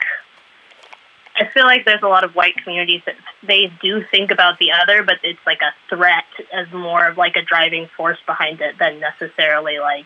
[1.42, 4.72] I feel like there's a lot of white communities that they do think about the
[4.72, 8.76] other, but it's like a threat as more of like a driving force behind it
[8.80, 10.06] than necessarily like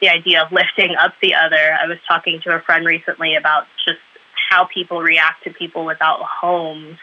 [0.00, 1.78] the idea of lifting up the other.
[1.80, 4.00] I was talking to a friend recently about just
[4.50, 6.98] how people react to people without homes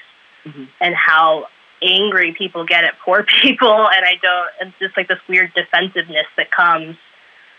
[0.45, 0.65] mm-hmm.
[0.81, 1.47] and how
[1.81, 6.27] angry people get at poor people and I don't it's just like this weird defensiveness
[6.37, 6.95] that comes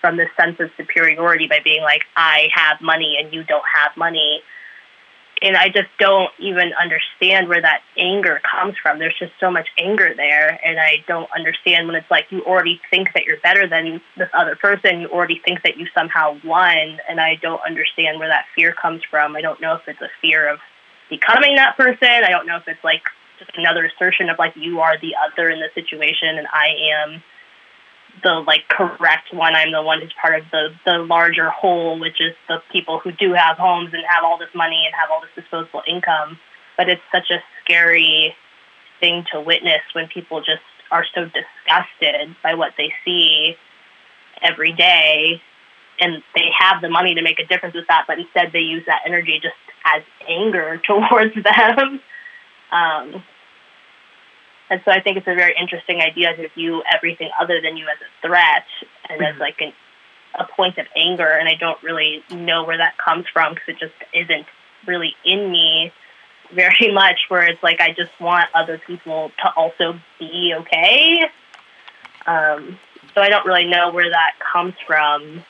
[0.01, 3.97] from this sense of superiority by being like I have money and you don't have
[3.97, 4.43] money
[5.43, 8.99] and I just don't even understand where that anger comes from.
[8.99, 12.81] There's just so much anger there, and I don't understand when it's like you already
[12.91, 15.01] think that you're better than this other person.
[15.01, 19.03] You already think that you somehow won, and I don't understand where that fear comes
[19.11, 19.35] from.
[19.35, 20.61] I don't know if it's a fear of
[21.11, 21.99] becoming that person.
[22.25, 23.03] I don't know if it's like
[23.39, 26.69] just another assertion of like you are the other in the situation, and I
[27.03, 27.23] am
[28.23, 29.55] the like correct one.
[29.55, 33.13] I'm the one who's part of the the larger whole, which is the people who
[33.13, 36.39] do have homes and have all this money and have all this disposable income.
[36.77, 38.35] But it's such a scary
[39.01, 43.57] thing to witness when people just are so disgusted by what they see
[44.43, 45.41] every day
[46.01, 48.83] and they have the money to make a difference with that, but instead they use
[48.87, 49.55] that energy just
[49.85, 52.01] as anger towards them.
[52.73, 53.23] Um,
[54.73, 57.85] and so I think it's a very interesting idea to view everything other than you
[57.89, 58.65] as a threat
[59.07, 59.35] and mm-hmm.
[59.35, 59.75] as like an,
[60.35, 61.29] a point of anger.
[61.29, 64.47] And I don't really know where that comes from because it just isn't
[64.87, 65.93] really in me
[66.55, 67.27] very much.
[67.29, 71.25] Where it's like I just want other people to also be okay.
[72.27, 72.79] Um,
[73.15, 75.45] so I don't really know where that comes from.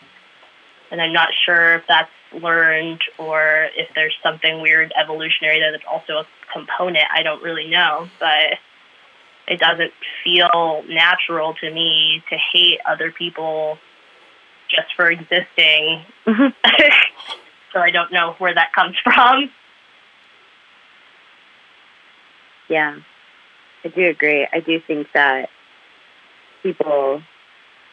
[0.90, 5.80] And I'm not sure if that's learned or if there's something weird evolutionary that is
[5.88, 7.04] also a component.
[7.14, 8.08] I don't really know.
[8.18, 8.58] But
[9.48, 9.92] it doesn't
[10.24, 13.78] feel natural to me to hate other people
[14.70, 16.04] just for existing.
[16.26, 16.46] Mm-hmm.
[17.72, 19.50] so I don't know where that comes from.
[22.68, 22.98] Yeah,
[23.84, 24.46] I do agree.
[24.50, 25.50] I do think that
[26.62, 27.22] people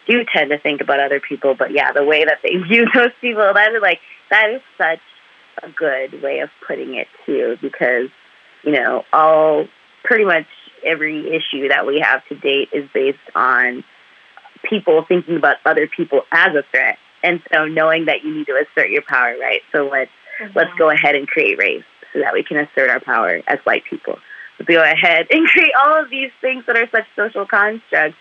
[0.07, 3.12] do tend to think about other people, but yeah, the way that they view those
[3.19, 5.01] people, that is like, that is such
[5.63, 8.09] a good way of putting it too, because,
[8.63, 9.67] you know, all
[10.03, 10.45] pretty much
[10.83, 13.83] every issue that we have to date is based on
[14.63, 16.97] people thinking about other people as a threat.
[17.23, 19.61] And so knowing that you need to assert your power, right?
[19.71, 20.11] So let's
[20.41, 20.57] mm-hmm.
[20.57, 23.83] let's go ahead and create race so that we can assert our power as white
[23.89, 24.17] people.
[24.57, 28.17] Let's go ahead and create all of these things that are such social constructs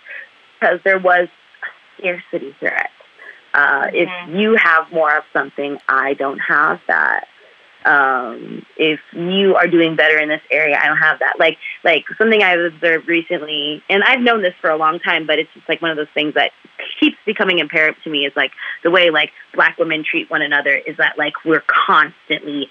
[0.61, 1.29] because there was
[1.63, 2.91] a scarcity threat.
[3.55, 3.97] Uh, mm-hmm.
[4.33, 7.29] If you have more of something, I don't have that
[7.89, 11.37] um, if you are doing better in this area, I don't have that.
[11.39, 15.39] Like, like something I've observed recently, and I've known this for a long time, but
[15.39, 16.53] it's just like one of those things that
[17.01, 18.53] keeps becoming apparent to me is like
[18.85, 22.69] the way like black women treat one another is that like we're constantly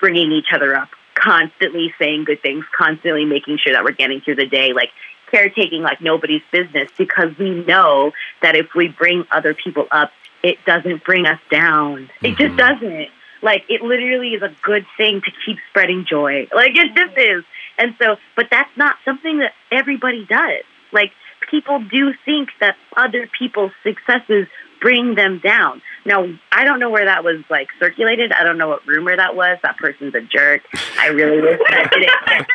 [0.00, 4.36] bringing each other up, constantly saying good things, constantly making sure that we're getting through
[4.36, 4.90] the day, like
[5.30, 8.10] caretaking like nobody's business because we know
[8.42, 10.10] that if we bring other people up,
[10.42, 12.10] it doesn't bring us down.
[12.22, 12.42] It mm-hmm.
[12.42, 13.08] just doesn't.
[13.42, 16.48] Like it literally is a good thing to keep spreading joy.
[16.54, 17.38] Like it just mm-hmm.
[17.38, 17.44] is.
[17.78, 20.64] And so, but that's not something that everybody does.
[20.92, 21.12] Like
[21.50, 24.48] people do think that other people's successes
[24.80, 25.82] bring them down.
[26.04, 28.32] Now, I don't know where that was like circulated.
[28.32, 29.58] I don't know what rumor that was.
[29.62, 30.62] That person's a jerk.
[30.98, 31.90] I really wish that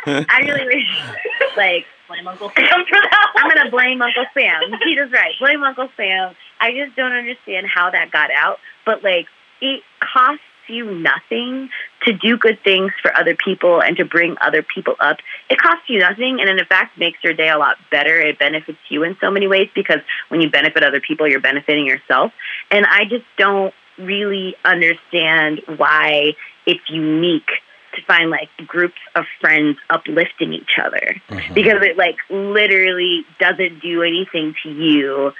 [0.06, 0.28] didn't.
[0.30, 1.02] I really wish,
[1.58, 3.34] like, Blame Uncle Sam for that.
[3.36, 4.62] I'm gonna blame Uncle Sam.
[4.84, 5.34] He was right.
[5.39, 6.36] Blame Uncle Sam.
[6.60, 8.60] I just don't understand how that got out.
[8.86, 9.28] But like,
[9.62, 11.69] it costs you nothing
[12.06, 15.17] to do good things for other people and to bring other people up.
[15.49, 18.19] It costs you nothing, and in fact makes your day a lot better.
[18.19, 19.99] It benefits you in so many ways because
[20.30, 22.32] when you benefit other people, you're benefiting yourself.
[22.71, 26.34] And I just don't really understand why
[26.65, 27.49] it's unique
[27.95, 31.54] to find like groups of friends uplifting each other Mhm.
[31.54, 35.34] because it like literally doesn't do anything to you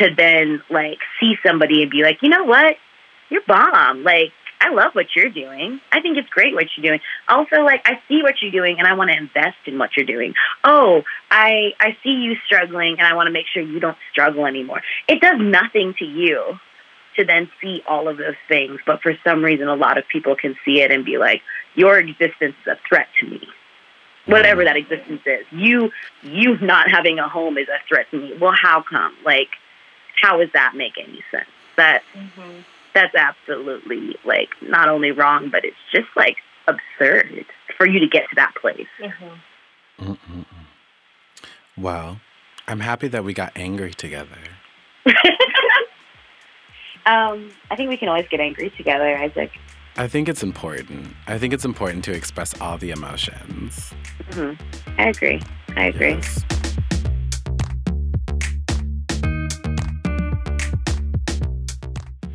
[0.00, 2.78] to then like see somebody and be like, you know what,
[3.28, 4.02] you're bomb.
[4.02, 5.80] Like I love what you're doing.
[5.90, 7.00] I think it's great what you're doing.
[7.28, 10.06] Also, like I see what you're doing and I want to invest in what you're
[10.06, 10.34] doing.
[10.64, 14.46] Oh, I I see you struggling and I want to make sure you don't struggle
[14.46, 14.82] anymore.
[15.08, 16.58] It does nothing to you
[17.16, 20.36] to then see all of those things, but for some reason a lot of people
[20.36, 21.42] can see it and be like,
[21.74, 23.40] your existence is a threat to me
[24.26, 25.46] whatever that existence is.
[25.50, 25.90] You
[26.22, 28.36] you not having a home is a threat to me.
[28.40, 29.14] Well, how come?
[29.24, 29.48] Like,
[30.20, 31.48] how does that make any sense?
[31.76, 32.64] That Mhm.
[32.94, 37.44] That's absolutely like not only wrong, but it's just like absurd
[37.76, 38.86] for you to get to that place.
[39.00, 39.38] Mhm.
[39.98, 40.44] Mm-mm-mm.
[41.76, 42.20] Well,
[42.68, 44.38] I'm happy that we got angry together.
[47.06, 49.50] Um, I think we can always get angry together, Isaac.
[49.96, 51.08] I think it's important.
[51.26, 53.92] I think it's important to express all the emotions.
[54.32, 54.52] hmm
[54.98, 55.40] I agree.
[55.76, 56.10] I agree.
[56.10, 56.44] Yes.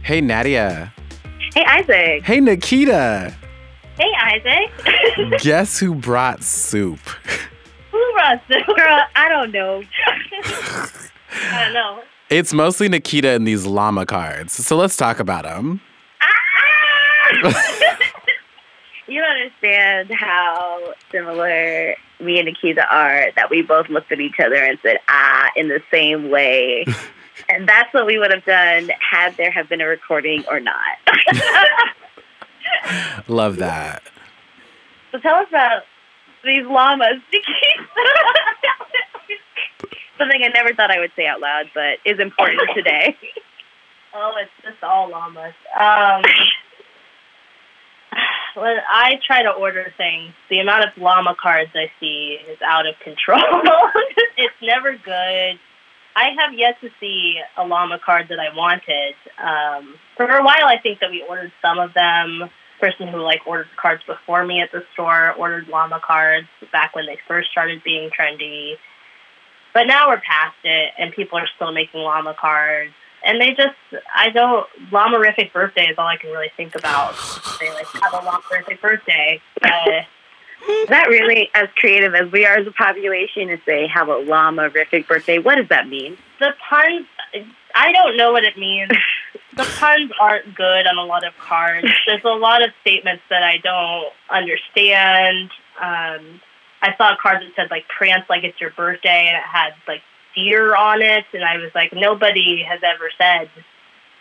[0.06, 0.94] Hey, Nadia.
[1.56, 2.24] Hey, Isaac.
[2.24, 3.36] Hey, Nikita.
[3.98, 5.40] Hey, Isaac.
[5.42, 7.00] Guess who brought soup?
[7.92, 8.62] Who brought this?
[8.68, 9.82] Girl, I don't know.
[10.06, 12.04] I don't know.
[12.30, 14.54] It's mostly Nikita and these llama cards.
[14.54, 15.82] So let's talk about them.
[19.08, 24.40] you don't understand how similar me and Nikita are that we both looked at each
[24.40, 26.86] other and said, ah, in the same way.
[27.50, 30.98] and that's what we would have done had there have been a recording or not.
[33.28, 34.04] Love that.
[35.12, 35.84] so tell us about
[36.44, 37.22] these llamas.
[40.18, 43.18] Something I never thought I would say out loud, but is important today.
[44.18, 45.54] Oh, it's just all llamas.
[45.78, 46.22] Um,
[48.56, 52.88] when I try to order things, the amount of llama cards I see is out
[52.88, 53.42] of control.
[54.38, 55.60] it's never good.
[56.16, 59.16] I have yet to see a llama card that I wanted.
[59.38, 62.50] Um, for a while, I think that we ordered some of them.
[62.80, 67.06] Person who like ordered cards before me at the store ordered llama cards back when
[67.06, 68.74] they first started being trendy.
[69.74, 72.94] But now we're past it, and people are still making llama cards
[73.26, 73.76] and they just
[74.16, 77.16] I don't llama-rific birthday is all I can really think about.
[77.60, 79.42] They like have a llama-rific birthday.
[79.62, 80.02] Uh,
[80.68, 84.18] Is that really as creative as we are as a population to say have a
[84.18, 85.38] llama-rific birthday?
[85.38, 86.18] What does that mean?
[86.40, 87.06] the puns
[87.74, 88.92] I don't know what it means.
[89.56, 91.88] The puns aren't good on a lot of cards.
[92.08, 95.50] There's a lot of statements that I don't understand.
[95.78, 96.42] Um,
[96.82, 99.72] I saw a card that said like prance like it's your birthday and it had
[99.88, 100.02] like
[100.36, 103.50] deer on it and I was like nobody has ever said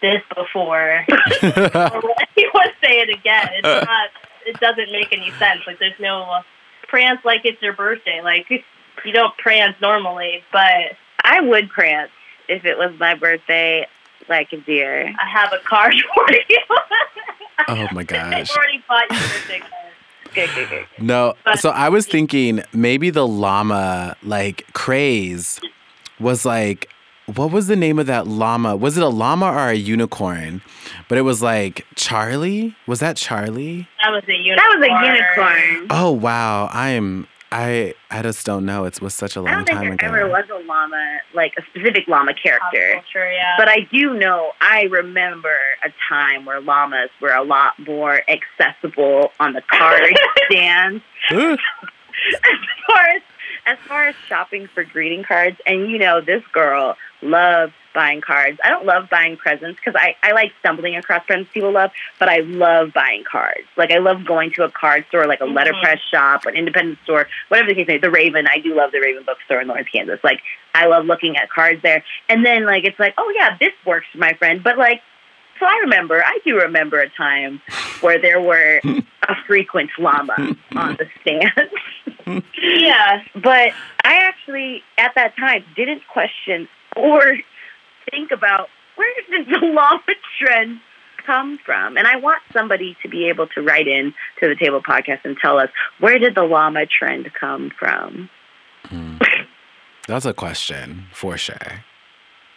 [0.00, 1.04] this before.
[1.42, 3.48] or let anyone say it again.
[3.54, 4.10] It's not.
[4.46, 5.60] It doesn't make any sense.
[5.66, 6.40] Like there's no
[6.88, 8.20] prance like it's your birthday.
[8.22, 12.10] Like you don't prance normally, but I would prance
[12.48, 13.86] if it was my birthday,
[14.28, 15.06] like a deer.
[15.18, 16.58] I have a card for you.
[17.68, 18.56] Oh my I gosh.
[18.56, 19.70] already bought you birthday card.
[20.34, 20.86] Good, good, good.
[20.98, 25.60] No, so I was thinking maybe the llama like craze
[26.18, 26.88] was like
[27.26, 28.76] what was the name of that llama?
[28.76, 30.62] Was it a llama or a unicorn?
[31.08, 32.76] But it was like Charlie?
[32.86, 33.88] Was that Charlie?
[34.02, 34.56] That was a unicorn.
[34.56, 35.86] That was a unicorn.
[35.90, 38.84] Oh wow, I am I I just don't know.
[38.84, 39.60] It was such a long time.
[39.60, 40.26] I don't think there ago.
[40.26, 42.94] ever was a llama, like a specific llama Pop character.
[42.94, 43.54] culture, yeah.
[43.56, 49.30] But I do know, I remember a time where llamas were a lot more accessible
[49.38, 50.02] on the card
[50.50, 51.58] stands as
[52.88, 53.22] far as
[53.66, 55.56] as far as shopping for greeting cards.
[55.66, 58.58] And you know, this girl loves buying cards.
[58.64, 62.28] I don't love buying presents because I, I like stumbling across presents people love, but
[62.28, 63.66] I love buying cards.
[63.76, 65.54] Like I love going to a card store, like a Mhm.
[65.54, 68.00] letterpress shop, an independent store, whatever the case may be.
[68.00, 70.18] The Raven, I do love the Raven bookstore in Lawrence, Kansas.
[70.24, 70.40] Like
[70.74, 72.02] I love looking at cards there.
[72.28, 74.62] And then like it's like, oh yeah, this works for my friend.
[74.62, 75.00] But like
[75.60, 77.62] so I remember, I do remember a time
[78.00, 78.80] where there were
[79.28, 81.70] a frequent llama on the stand.
[82.62, 83.22] yeah.
[83.34, 83.70] But
[84.02, 87.22] I actually, at that time, didn't question or
[88.10, 90.00] think about where did the llama
[90.38, 90.80] trend
[91.26, 91.96] come from?
[91.96, 95.36] And I want somebody to be able to write in to the table podcast and
[95.40, 95.70] tell us
[96.00, 98.28] where did the llama trend come from?
[98.84, 99.18] Hmm.
[100.06, 101.84] That's a question for sure.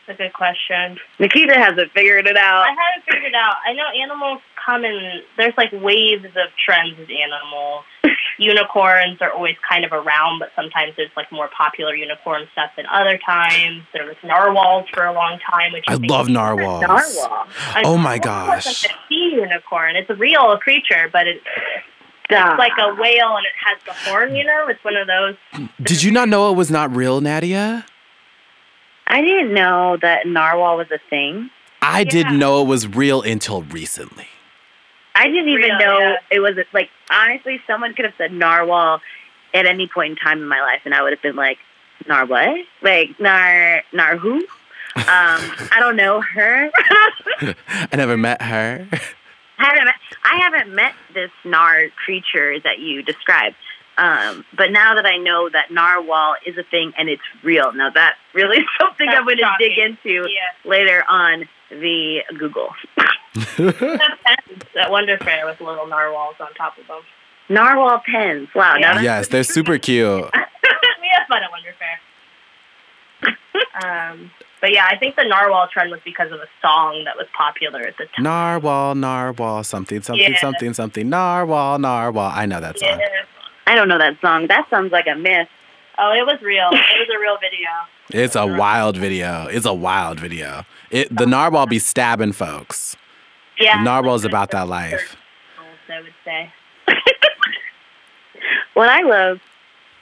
[0.08, 0.97] That's a good question.
[1.20, 2.64] Nikita hasn't figured it out.
[2.64, 3.55] I haven't figured it out.
[3.68, 7.84] I know animals come in, there's like waves of trends with animals.
[8.38, 12.86] Unicorns are always kind of around, but sometimes there's like more popular unicorn stuff than
[12.86, 13.84] other times.
[13.93, 16.82] There was narwhals for a long time, which I love narwhals.
[16.82, 17.47] Narwhal.
[17.76, 18.84] A Oh my narwhal is gosh.
[18.84, 19.95] Like a sea unicorn.
[19.95, 21.41] It's a real creature, but it,
[22.30, 24.36] it's like a whale and it has the horn.
[24.36, 25.70] You know, it's one of those.
[25.82, 27.86] Did you not know it was not real, Nadia?
[29.08, 31.49] I didn't know that narwhal was a thing.
[31.82, 32.03] I Yeah.
[32.05, 34.28] didn't know it was real until recently.
[35.16, 36.16] I didn't even Real, know yeah.
[36.30, 39.01] it was like honestly someone could have said narwhal
[39.53, 41.58] at any point in time in my life and I would have been like
[42.08, 42.60] nar what?
[42.84, 44.36] Like nar nar who?
[44.36, 44.45] Um
[45.72, 46.70] I don't know her.
[47.41, 48.88] I never met her.
[49.60, 53.55] I haven't met, I haven't met this nar creature that you described.
[53.98, 57.89] Um, but now that I know that narwhal is a thing and it's real, now
[57.89, 60.52] that's really something I'm going to dig into Yeah.
[60.70, 62.70] later on the Google.
[63.58, 67.02] That Wonder Fair with little narwhals on top of them.
[67.50, 68.48] Narwhal pens.
[68.54, 68.76] Wow.
[68.78, 68.93] Now Yeah.
[68.93, 70.08] that's yes, they're super cute.
[70.34, 72.00] we have fun at Wonder Fair.
[74.12, 74.32] um,
[74.62, 77.82] but yeah, I think the narwhal trend was because of a song that was popular
[77.82, 78.24] at the time.
[78.24, 80.39] Narwhal, narwhal, something, something, Yeah.
[80.39, 81.10] something, something.
[81.10, 82.32] Narwhal, narwhal.
[82.34, 83.00] I know that song.
[83.00, 83.08] Yeah.
[83.68, 84.47] I don't know that song.
[84.47, 85.49] That sounds like a myth.
[85.99, 86.70] Oh, it was real.
[86.72, 87.70] It was a real video.
[88.09, 89.47] It's a wild video.
[89.47, 90.63] It's a wild video.
[90.91, 92.95] It the narwhal be stabbing folks.
[93.59, 93.80] Yeah.
[93.80, 95.18] The narwhal's about that life.
[95.89, 96.53] I would say.
[98.76, 99.39] What I love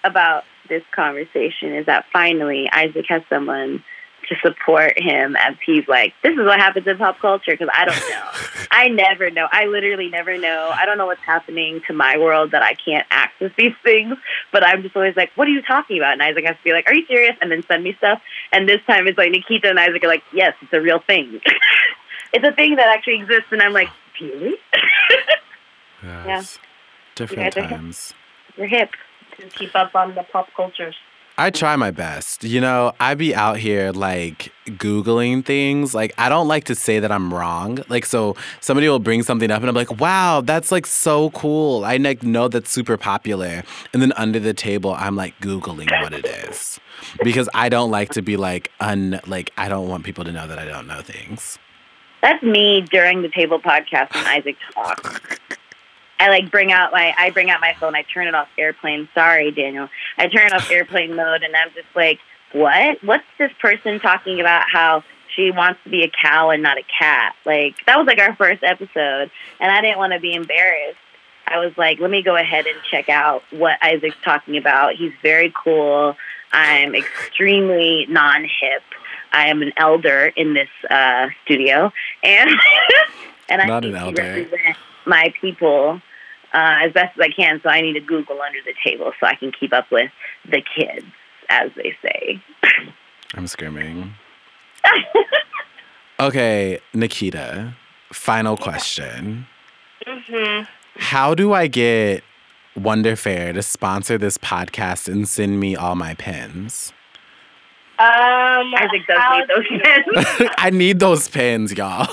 [0.04, 3.84] about this conversation is that finally Isaac has someone
[4.30, 7.86] to support him as he's like, this is what happens in pop culture because I
[7.86, 8.66] don't know.
[8.72, 9.48] I never know.
[9.52, 10.72] I literally never know.
[10.74, 14.16] I don't know what's happening to my world that I can't access these things.
[14.52, 16.14] But I'm just always like, what are you talking about?
[16.14, 17.36] And Isaac has to be like, are you serious?
[17.42, 18.22] And then send me stuff.
[18.52, 21.40] And this time it's like Nikita and Isaac are like, yes, it's a real thing.
[22.34, 23.48] it's a thing that actually exists.
[23.52, 23.90] And I'm like,
[24.22, 24.56] really?
[26.04, 26.60] Yes.
[27.16, 28.14] Different guys are- times.
[28.58, 28.92] You're hip.
[29.40, 30.96] To keep up on the pop cultures.
[31.38, 32.46] I try my best.
[32.46, 35.94] You know, I be out here like Googling things.
[35.94, 37.80] Like, I don't like to say that I'm wrong.
[37.90, 41.84] Like, so somebody will bring something up and I'm like, wow, that's like so cool.
[41.84, 43.64] I like know that's super popular.
[43.92, 46.80] And then under the table, I'm like Googling what it is.
[47.22, 50.48] Because I don't like to be like, un, like, I don't want people to know
[50.48, 51.60] that I don't know things.
[52.22, 55.40] That's me during the table podcast when Isaac talks.
[56.20, 59.10] I like bring out my I bring out my phone, I turn it off airplane.
[59.14, 59.90] Sorry, Daniel.
[60.18, 62.20] I turn it off airplane mode and I'm just like,
[62.54, 63.04] What?
[63.04, 65.04] What's this person talking about how
[65.36, 67.36] she wants to be a cow and not a cat?
[67.46, 71.00] Like that was like our first episode and I didn't want to be embarrassed.
[71.48, 74.96] I was like, let me go ahead and check out what Isaac's talking about.
[74.96, 76.16] He's very cool.
[76.52, 78.84] I'm extremely non hip.
[79.32, 81.92] I am an elder in this uh, studio,
[82.24, 82.50] and
[83.50, 84.46] and I Not an elder.
[85.06, 86.02] Represent my people
[86.54, 87.60] uh, as best as I can.
[87.64, 90.12] So I need to Google under the table so I can keep up with
[90.50, 91.06] the kids,
[91.50, 92.42] as they say.
[93.36, 94.14] I'm screaming.
[96.20, 97.76] Okay, Nikita,
[98.14, 99.48] final question.
[100.08, 100.64] Mm-hmm.
[100.98, 102.24] How do I get
[102.76, 106.94] Wonder Fair to sponsor this podcast and send me all my pins?
[107.98, 108.08] Um,
[108.76, 110.50] Isaac does how need those do you- men.
[110.58, 112.08] I need those pins, y'all.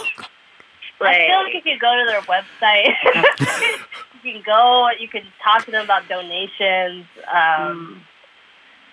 [1.08, 2.94] I feel like if you go to their website,
[4.24, 4.88] you can go.
[4.98, 7.06] You can talk to them about donations.
[7.32, 8.02] Um,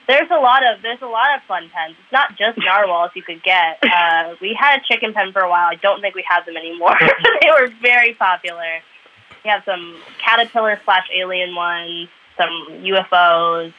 [0.08, 1.96] There's a lot of there's a lot of fun pens.
[2.02, 3.78] It's not just narwhals you could get.
[3.84, 5.68] Uh, we had a chicken pen for a while.
[5.68, 6.96] I don't think we have them anymore.
[7.42, 8.82] they were very popular.
[9.44, 12.50] We have some caterpillar slash alien ones, some
[12.84, 13.74] UFOs,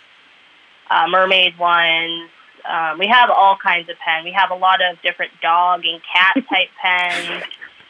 [0.90, 2.30] uh, mermaid ones.
[2.68, 4.22] Um, we have all kinds of pen.
[4.24, 7.44] We have a lot of different dog and cat type pens.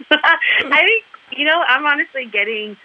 [0.10, 1.04] I think
[1.36, 1.62] you know.
[1.66, 2.76] I'm honestly getting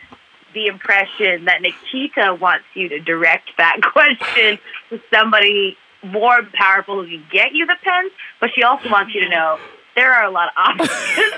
[0.53, 4.57] the impression that Nikita wants you to direct that question
[4.89, 9.21] to somebody more powerful who can get you the pens, but she also wants you
[9.21, 9.57] to know
[9.95, 11.31] there are a lot of options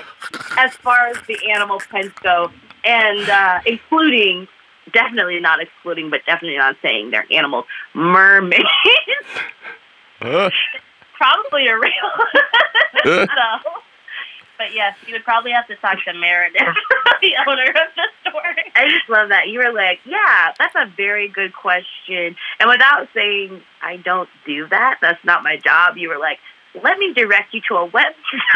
[0.58, 2.50] as far as the animal pens go,
[2.84, 4.46] and uh, including
[4.92, 7.64] definitely not excluding, but definitely not saying they're animals,
[7.94, 8.64] mermaids.
[11.16, 11.92] Probably a real.
[13.04, 13.26] so,
[14.58, 16.60] but yes, you would probably have to talk to Meredith,
[17.22, 18.54] the owner of the store.
[18.74, 19.48] I just love that.
[19.48, 22.36] You were like, yeah, that's a very good question.
[22.60, 26.38] And without saying, I don't do that, that's not my job, you were like,
[26.82, 28.12] let me direct you to a website.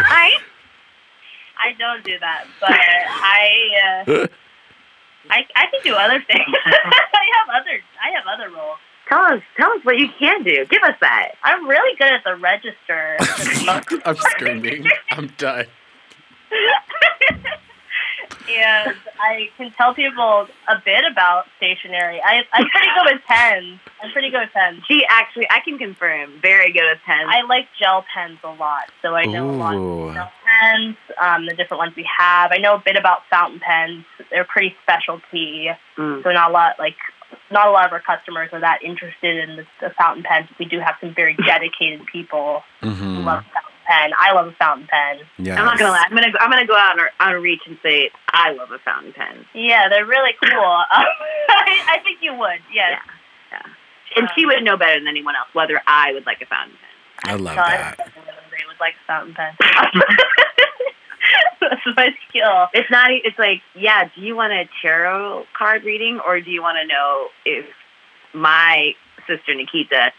[1.59, 4.26] I don't do that, but I, uh,
[5.30, 6.57] I, I can do other things.
[6.66, 8.78] I have other, I have other roles.
[9.09, 10.64] Tell us, tell us what you can do.
[10.66, 11.32] Give us that.
[11.44, 13.16] I'm really good at the register.
[14.05, 14.86] I'm screaming.
[15.11, 15.66] I'm done.
[18.48, 22.20] and I can tell people a bit about stationery.
[22.24, 23.78] I, I'm pretty good with pens.
[24.03, 24.82] I'm pretty good with pens.
[24.88, 27.28] She actually, I can confirm, very good with pens.
[27.28, 30.09] I like gel pens a lot, so I know a lot Ooh.
[30.09, 32.50] of gel pens, um, the different ones we have.
[32.53, 34.05] I know a bit about fountain pens.
[34.30, 36.22] They're pretty specialty, Mm.
[36.22, 36.96] so not a lot like
[37.50, 40.48] not a lot of our customers are that interested in the, the fountain pens.
[40.59, 43.24] We do have some very dedicated people who Mm-hmm.
[43.24, 44.11] love fountain pen.
[44.18, 45.20] I love a fountain pen.
[45.38, 45.59] Yeah.
[45.59, 46.05] I'm not gonna lie.
[46.09, 49.12] I'm gonna, I'm gonna go out on on reach and say I love a fountain
[49.12, 49.45] pen.
[49.55, 50.51] Yeah, they're really cool.
[50.97, 51.05] Um,
[51.49, 52.61] I, I think you would.
[52.72, 53.01] Yes.
[53.51, 53.62] Yeah.
[54.16, 57.32] And she would know better than anyone else whether I would like a fountain pen.
[57.32, 57.97] I love No, I that.
[57.99, 58.14] don't
[58.51, 59.53] They would like a fountain pen.
[61.61, 62.68] That's my skill.
[62.74, 63.11] It's not.
[63.11, 64.09] e- It's like, yeah.
[64.14, 67.64] Do you want a tarot card reading, or do you want to know if
[68.34, 68.93] my
[69.26, 70.12] sister Nikita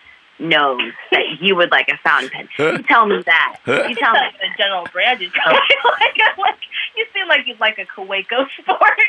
[0.43, 0.81] knows
[1.11, 2.49] that you would like a fountain pen?
[2.57, 3.57] You tell me that.
[3.65, 4.19] You tell me.
[4.19, 5.21] like the general brand.
[5.21, 6.55] You sound like, like
[6.95, 8.99] you seem like you'd like a Kaweco sport.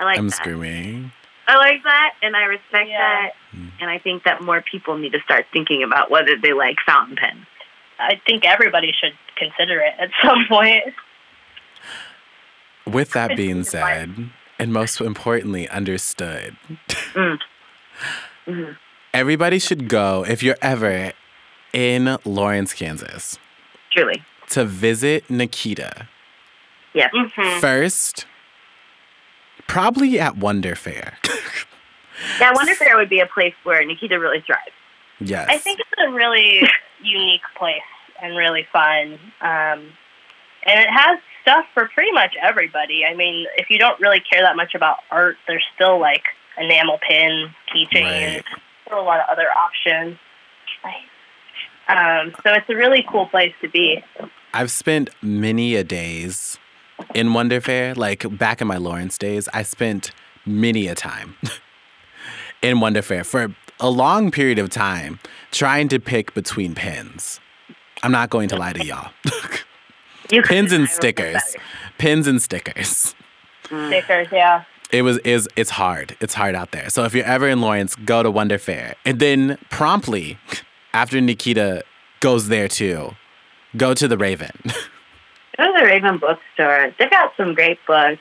[0.00, 0.36] I like I'm that.
[0.36, 1.12] screaming.
[1.46, 2.98] I like that, and I respect Yeah.
[2.98, 3.30] that.
[3.56, 3.70] Mm.
[3.80, 7.16] And I think that more people need to start thinking about whether they like fountain
[7.16, 7.46] pens.
[7.98, 10.84] I think everybody should consider it at some point.
[12.86, 16.56] With that being said, and most importantly, understood,
[17.14, 17.38] Mm.
[18.46, 18.76] Mhm.
[19.14, 21.12] Everybody should go if you're ever
[21.72, 23.38] in Lawrence, Kansas,
[23.92, 24.22] Truly.
[24.50, 26.08] to visit Nikita.
[26.94, 27.10] Yes.
[27.14, 27.60] Mm-hmm.
[27.60, 28.26] First,
[29.66, 31.18] probably at Wonder Fair.
[32.40, 34.72] Yeah, I wonder if there would be a place where Nikita really thrives.
[35.20, 35.46] yes.
[35.48, 36.68] I think it's a really
[37.00, 37.80] unique place
[38.20, 39.12] and really fun.
[39.40, 39.92] Um,
[40.66, 43.04] and it has stuff for pretty much everybody.
[43.04, 46.24] I mean, if you don't really care that much about art, there's still like
[46.56, 48.44] enamel pins, keychains, Right.
[48.88, 50.18] Still a lot of other options.
[51.88, 54.02] Um, so it's a really cool place to be.
[54.52, 56.58] I've spent many a days
[57.14, 57.94] in Wonder Fair.
[57.94, 60.10] Like back in my Lawrence days, I spent
[60.44, 61.36] many a time
[62.62, 65.18] in Wonder Fair for a long period of time
[65.50, 67.40] trying to pick between pins.
[68.02, 69.10] I'm not going to lie to y'all.
[70.44, 71.56] Pins and stickers.
[71.96, 73.14] Pins and stickers.
[73.64, 74.64] Stickers, yeah.
[74.90, 76.16] It was is it's hard.
[76.20, 76.88] It's hard out there.
[76.90, 78.94] So if you're ever in Lawrence, go to Wonder Fair.
[79.04, 80.38] And then promptly
[80.94, 81.84] after Nikita
[82.20, 83.14] goes there too,
[83.76, 84.50] go to the Raven.
[85.56, 86.94] Go to the Raven bookstore.
[87.00, 88.20] They've got some great books.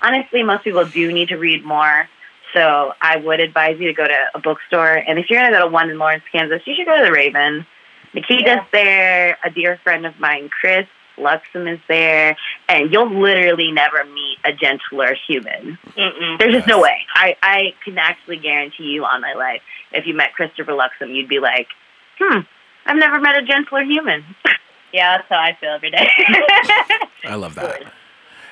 [0.00, 2.08] Honestly, most people do need to read more.
[2.54, 4.94] So I would advise you to go to a bookstore.
[4.94, 7.04] And if you're going to go to one in Lawrence, Kansas, you should go to
[7.04, 7.66] the Raven.
[8.14, 8.64] Nikita's Yeah.
[8.72, 9.38] there.
[9.44, 10.86] A dear friend of mine, Chris
[11.18, 12.36] Luxem, is there.
[12.68, 15.78] And you'll literally never meet a gentler human.
[15.96, 16.38] Mm-mm.
[16.38, 17.00] There's just no way.
[17.14, 19.62] I, I can actually guarantee you on my life,
[19.92, 21.68] if you met Christopher Luxem, you'd be like,
[22.18, 22.40] hmm,
[22.86, 24.24] I've never met a gentler human.
[24.92, 26.08] Yeah, that's how I feel every day.
[27.24, 27.82] I love that.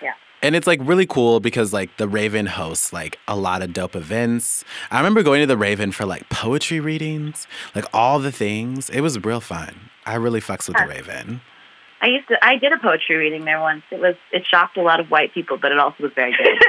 [0.02, 0.12] Yeah.
[0.42, 3.96] And it's like really cool because like the Raven hosts like a lot of dope
[3.96, 4.64] events.
[4.90, 8.90] I remember going to the Raven for like poetry readings, like all the things.
[8.90, 9.90] It was real fun.
[10.04, 11.40] I really fucks with the Raven.
[12.00, 12.44] I used to.
[12.44, 13.82] I did a poetry reading there once.
[13.90, 14.16] It was.
[14.32, 16.62] It shocked a lot of white people, but it also was very good.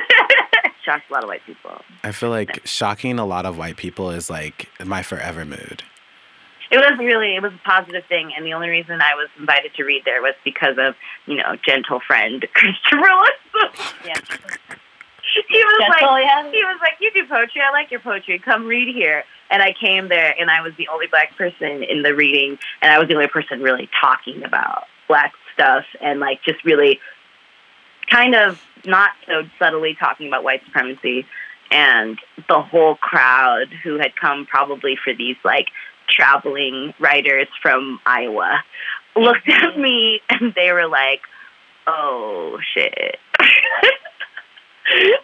[0.86, 1.82] shocked a lot of white people.
[2.04, 5.84] I feel like shocking a lot of white people is like my forever mood.
[6.72, 7.36] It was really.
[7.36, 10.22] It was a positive thing, and the only reason I was invited to read there
[10.22, 13.86] was because of you know gentle friend Christopher Wilson.
[14.06, 14.20] yeah.
[15.50, 16.26] he was Gentle, like.
[16.26, 16.44] yeah.
[16.52, 17.62] He was like, "You do poetry.
[17.62, 18.40] I like your poetry.
[18.40, 22.02] Come read here." And I came there, and I was the only black person in
[22.04, 26.44] the reading, and I was the only person really talking about black stuff, and like
[26.44, 27.00] just really
[28.10, 31.26] kind of not so subtly talking about white supremacy.
[31.70, 35.68] And the whole crowd who had come probably for these like
[36.10, 38.64] traveling writers from Iowa
[39.16, 39.82] looked at mm-hmm.
[39.82, 41.22] me and they were like,
[41.86, 43.18] "Oh shit."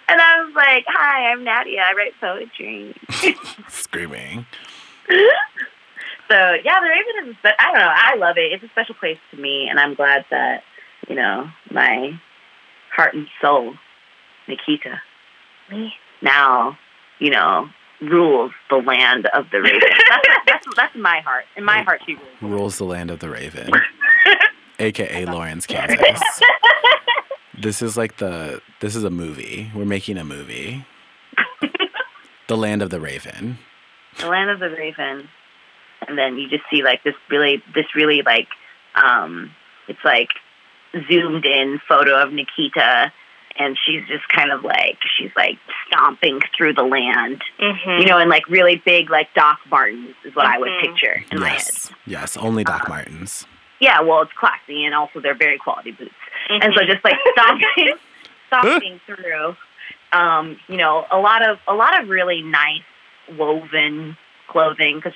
[0.07, 1.81] and I was like, "Hi, I'm Nadia.
[1.81, 2.95] I write poetry."
[3.69, 4.45] Screaming.
[6.33, 7.35] So yeah, the Raven is.
[7.35, 7.93] a spe- I don't know.
[7.93, 8.51] I love it.
[8.51, 10.63] It's a special place to me, and I'm glad that
[11.07, 12.19] you know my
[12.91, 13.75] heart and soul,
[14.47, 14.99] Nikita,
[15.69, 16.75] me now
[17.19, 17.69] you know
[18.01, 19.79] rules the land of the Raven.
[20.09, 21.45] that's, that's that's my heart.
[21.55, 22.41] In my heart, she rules.
[22.41, 23.69] Rules the land of the Raven,
[24.79, 25.99] aka Lawrence, Kansas.
[27.61, 29.71] This is like the this is a movie.
[29.75, 30.87] We're making a movie.
[32.47, 33.59] the land of the Raven.
[34.19, 35.29] the land of the raven
[36.07, 38.47] and then you just see like this really this really like
[38.95, 39.51] um
[39.87, 40.29] it's like
[41.09, 43.11] zoomed in photo of Nikita,
[43.57, 47.99] and she's just kind of like she's like stomping through the land, Mhm.
[47.99, 50.81] you know, in like really big like Doc Martens is what I would Mhm.
[50.81, 51.57] picture in my head.
[51.57, 51.93] yes.
[52.05, 52.37] Yes.
[52.37, 53.47] Only Doc Uh, Martens.
[53.79, 56.13] Yeah, well, it's classy, and also they're very quality boots.
[56.49, 56.87] and so Mhm.
[56.87, 57.93] just like stomping,
[58.47, 59.55] stomping through,
[60.11, 62.83] um, you know, a lot of a lot of really nice
[63.37, 65.13] woven clothing because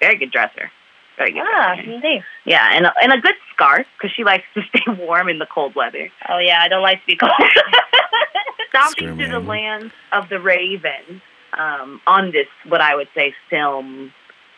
[0.00, 0.70] very good dresser,
[1.16, 1.42] very good.
[1.44, 1.90] Ah, dresser.
[1.92, 2.22] indeed.
[2.44, 5.46] Yeah, and a, and a good scarf because she likes to stay warm in the
[5.46, 6.10] cold weather.
[6.28, 7.32] Oh yeah, I don't like to be cold.
[8.70, 9.46] Stomping through the Screaming.
[9.46, 11.22] land of the Raven
[11.58, 14.12] um, on this, what I would say, film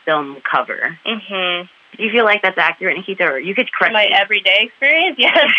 [0.04, 0.98] film cover.
[1.06, 1.68] mhm.
[1.96, 3.24] Do you feel like that's accurate, Nikita?
[3.24, 4.12] Or you could correct My me.
[4.14, 5.50] everyday experience, yes.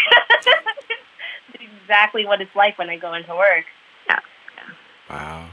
[1.84, 3.66] Exactly what it's like when I go into work.
[4.08, 4.20] Yeah.
[5.10, 5.50] Wow.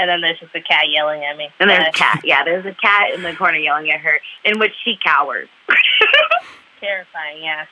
[0.00, 1.50] And then there's just a cat yelling at me.
[1.60, 2.22] And there's a cat.
[2.24, 5.50] Yeah, there's a cat in the corner yelling at her, in which she cowers.
[6.80, 7.66] Terrifying, yeah.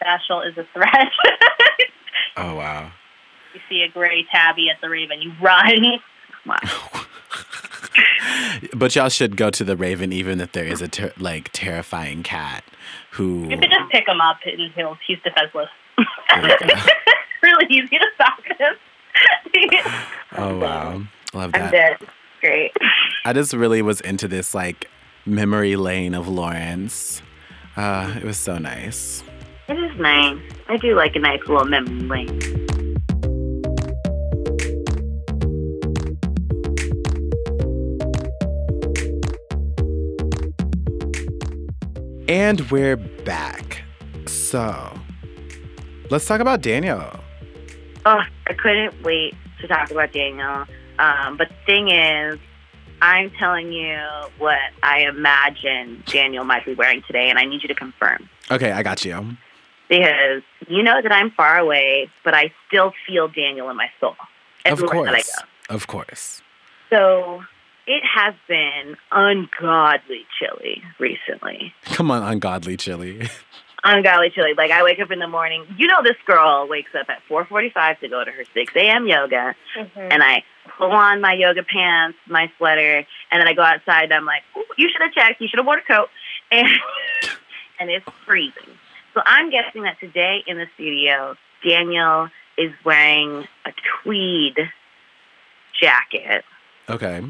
[0.00, 1.08] Bashful is a threat.
[2.36, 2.90] Oh wow.
[3.54, 6.00] you see a gray tabby at the Raven, you run.
[6.44, 6.58] Wow.
[8.74, 12.24] but y'all should go to the Raven, even if there is a ter- like terrifying
[12.24, 12.64] cat
[13.12, 13.48] who.
[13.48, 15.68] You could just pick him up and he'll he's defenseless.
[17.42, 18.74] Really easy to stop him.
[20.36, 21.02] oh wow,
[21.32, 21.70] love I'm that.
[21.70, 21.96] dead.
[22.40, 22.72] Great.
[23.24, 24.88] I just really was into this like
[25.26, 27.22] memory lane of Lawrence.
[27.76, 29.22] Uh, it was so nice.
[29.68, 30.38] It is nice.
[30.68, 32.64] I do like a nice little memory lane.
[42.28, 43.82] And we're back.
[44.26, 44.92] So,
[46.10, 47.23] let's talk about Daniel.
[48.06, 50.66] Oh, I couldn't wait to talk about Daniel.
[50.98, 52.38] Um, but the thing is,
[53.00, 53.98] I'm telling you
[54.38, 58.28] what I imagine Daniel might be wearing today, and I need you to confirm.
[58.50, 59.36] Okay, I got you.
[59.88, 64.16] Because you know that I'm far away, but I still feel Daniel in my soul.
[64.64, 65.36] Of everywhere that I course.
[65.68, 65.74] go.
[65.74, 66.42] Of course.
[66.90, 67.42] So
[67.86, 71.74] it has been ungodly chilly recently.
[71.84, 73.28] Come on, ungodly chili.
[73.86, 74.54] Ungodly chilly.
[74.56, 75.66] Like I wake up in the morning.
[75.76, 79.06] You know, this girl wakes up at 4:45 to go to her 6 a.m.
[79.06, 80.08] yoga, Mhm.
[80.10, 80.42] and I
[80.78, 84.04] pull on my yoga pants, my sweater, and then I go outside.
[84.04, 84.42] And I'm like,
[84.78, 85.40] you should have checked.
[85.42, 86.08] You should have worn a coat,
[86.50, 86.66] and
[87.78, 88.78] and it's freezing.
[89.12, 93.72] So I'm guessing that today in the studio, Daniel is wearing a
[94.02, 94.56] tweed
[95.80, 96.44] jacket
[96.88, 97.22] Okay.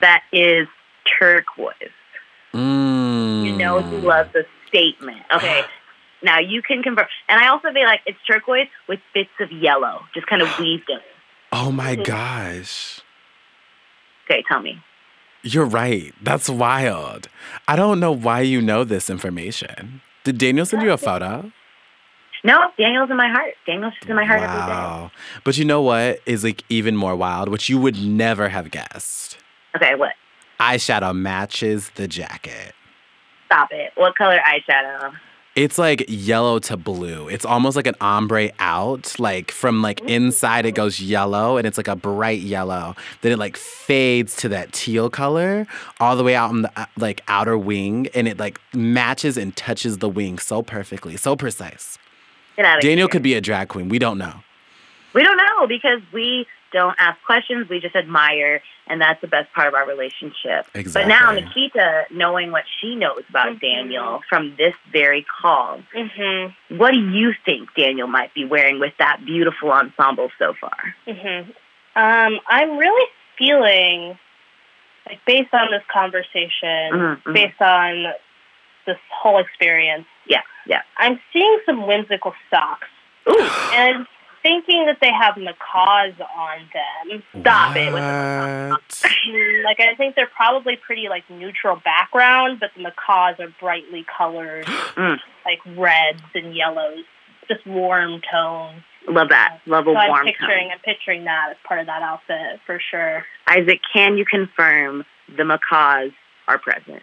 [0.00, 0.68] that is
[1.18, 1.74] turquoise.
[2.52, 3.44] Mm.
[3.46, 4.44] You know he loves a
[4.74, 5.22] statement.
[5.34, 5.62] Okay.
[6.22, 7.06] Now you can confirm.
[7.28, 10.88] And I also feel like it's turquoise with bits of yellow, just kind of weaved
[10.88, 10.98] in.
[11.52, 13.02] Oh my gosh.
[14.24, 14.82] Okay, tell me.
[15.42, 16.14] You're right.
[16.22, 17.28] That's wild.
[17.68, 20.00] I don't know why you know this information.
[20.22, 21.52] Did Daniel send you a photo?
[22.42, 23.52] No, Daniel's in my heart.
[23.66, 24.66] Daniel's just in my heart every day.
[24.66, 25.10] wow.
[25.44, 29.36] But you know what is like even more wild, which you would never have guessed.
[29.76, 30.12] Okay, what?
[30.58, 32.74] Eyeshadow matches the jacket.
[33.46, 33.92] Stop it.
[33.96, 35.14] What color eyeshadow?
[35.56, 37.28] It's like yellow to blue.
[37.28, 39.14] It's almost like an ombre out.
[39.20, 42.96] Like from like inside, it goes yellow, and it's like a bright yellow.
[43.20, 45.68] Then it like fades to that teal color
[46.00, 49.54] all the way out on the uh, like outer wing, and it like matches and
[49.54, 51.98] touches the wing so perfectly, so precise.
[52.56, 53.12] Get out of Daniel here.
[53.12, 53.88] could be a drag queen.
[53.88, 54.34] We don't know.
[55.14, 57.68] We don't know because we don't ask questions.
[57.70, 60.66] We just admire, and that's the best part of our relationship.
[60.74, 60.92] Exactly.
[60.92, 63.60] But now Nikita, knowing what she knows about Mhm.
[63.60, 66.54] Daniel from this very call, Mhm.
[66.68, 70.94] what do you think Daniel might be wearing with that beautiful ensemble so far?
[71.06, 71.50] Mm-hmm.
[71.96, 73.08] Um, I'm really
[73.38, 74.18] feeling
[75.08, 77.32] like based on this conversation, Mhm, mhm.
[77.34, 78.12] based on
[78.86, 80.82] this whole experience, Yeah, yeah.
[80.96, 82.88] I'm seeing some whimsical socks,
[83.28, 84.06] Ooh, and I'm
[84.44, 87.22] thinking that they have macaws on them.
[87.40, 88.88] Stop it with What?
[88.88, 94.04] Mm, Like I think they're probably pretty like neutral background, but the macaws are brightly
[94.16, 94.66] colored,
[94.96, 95.18] Mm.
[95.44, 97.04] like reds and yellows,
[97.48, 98.82] just warm tones.
[99.08, 99.58] love that.
[99.66, 100.72] Love a So I'm warm picturing, tone.
[100.72, 103.24] I'm picturing that as part of that outfit for sure.
[103.48, 105.04] Isaac, can you confirm
[105.36, 106.10] the macaws
[106.46, 107.02] are present?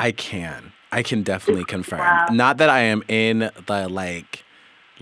[0.00, 0.72] I can.
[0.90, 2.00] I can definitely confirm.
[2.00, 2.26] Wow.
[2.32, 4.44] Not that I am in the like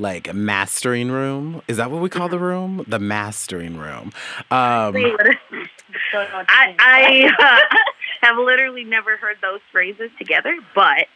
[0.01, 1.63] like mastering room.
[1.69, 2.85] Is that what we call the room?
[2.89, 4.13] The mastering room.
[4.51, 5.37] Um Wait, what is-
[6.13, 6.75] Don't know what to I.
[6.79, 7.31] I
[7.73, 7.77] uh,
[8.27, 11.07] have literally never heard those phrases together, but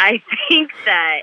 [0.00, 1.22] I think that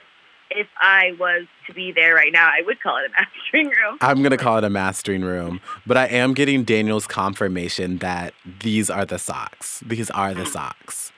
[0.51, 3.97] if I was to be there right now, I would call it a mastering room.
[4.01, 8.89] I'm gonna call it a mastering room, but I am getting Daniel's confirmation that these
[8.89, 9.81] are the socks.
[9.85, 11.11] These are the socks.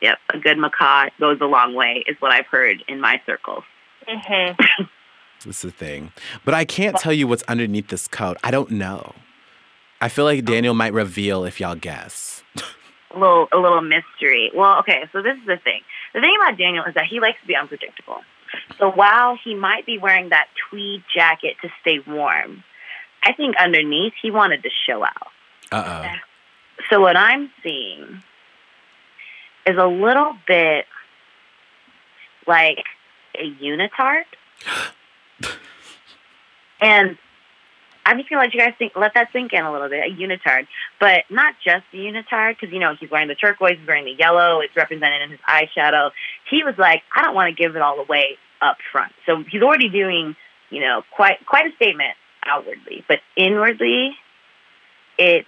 [0.00, 3.64] Yep, a good macaw goes a long way, is what I've heard in my circles.
[4.08, 4.88] Mhm.
[5.44, 6.12] This is the thing.
[6.44, 8.38] But I can't tell you what's underneath this coat.
[8.42, 9.14] I don't know.
[10.00, 12.42] I feel like Daniel might reveal if y'all guess.
[13.10, 14.50] A little, a little mystery.
[14.54, 15.82] Well, okay, so this is the thing.
[16.14, 18.22] The thing about Daniel is that he likes to be unpredictable.
[18.78, 22.64] So while he might be wearing that tweed jacket to stay warm,
[23.22, 25.28] I think underneath he wanted to show out.
[25.72, 26.16] Uh oh.
[26.90, 28.22] So what I'm seeing
[29.66, 30.86] is a little bit
[32.46, 32.84] like
[33.38, 34.24] a unitard.
[36.80, 37.18] and
[38.06, 40.00] I'm just gonna let you guys think, let that sink in a little bit.
[40.04, 40.66] A unitard,
[41.00, 44.14] but not just a unitard, because you know he's wearing the turquoise, he's wearing the
[44.18, 44.60] yellow.
[44.60, 46.10] It's represented in his eyeshadow.
[46.50, 49.12] He was like, I don't want to give it all away up front.
[49.26, 50.36] So he's already doing,
[50.70, 54.10] you know, quite quite a statement outwardly, but inwardly,
[55.18, 55.46] it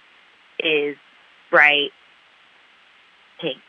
[0.59, 0.97] is
[1.51, 1.91] bright
[3.39, 3.61] pink.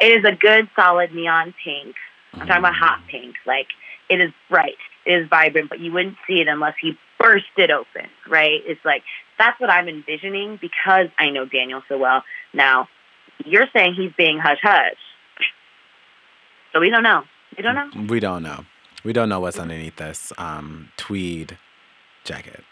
[0.00, 1.96] It is a good, solid neon pink.
[2.34, 3.36] I'm talking about hot pink.
[3.46, 3.68] Like
[4.08, 4.76] it is bright,
[5.06, 8.60] it is vibrant, but you wouldn't see it unless he burst it open, right?
[8.66, 9.02] It's like
[9.38, 12.22] that's what I'm envisioning because I know Daniel so well.
[12.52, 12.88] Now,
[13.44, 14.98] you're saying he's being hush hush,
[16.72, 17.22] so we don't know.
[17.56, 17.90] We don't know.
[18.08, 18.64] We don't know.
[19.04, 21.56] We don't know what's underneath this um, tweed
[22.24, 22.62] jacket.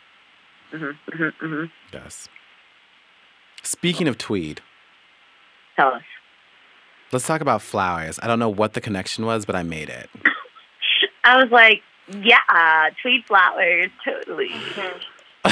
[0.71, 2.29] hmm hmm hmm Yes.
[3.63, 4.61] Speaking of tweed,
[5.77, 6.03] Tell us.
[7.13, 8.19] Let's talk about flowers.
[8.23, 10.11] I don't know what the connection was, but I made it.
[11.25, 11.83] I was like,
[12.23, 14.51] yeah, tweed flowers, totally,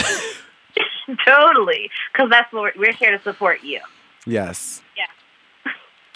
[1.27, 3.81] totally, because that's what we're, we're here to support you.
[4.27, 4.83] Yes.
[4.97, 5.07] Yeah.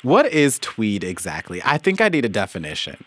[0.02, 1.60] What is tweed exactly?
[1.64, 3.04] I think I need a definition.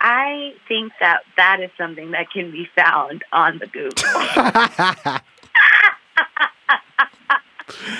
[0.00, 5.20] I think that that is something that can be found on the Google.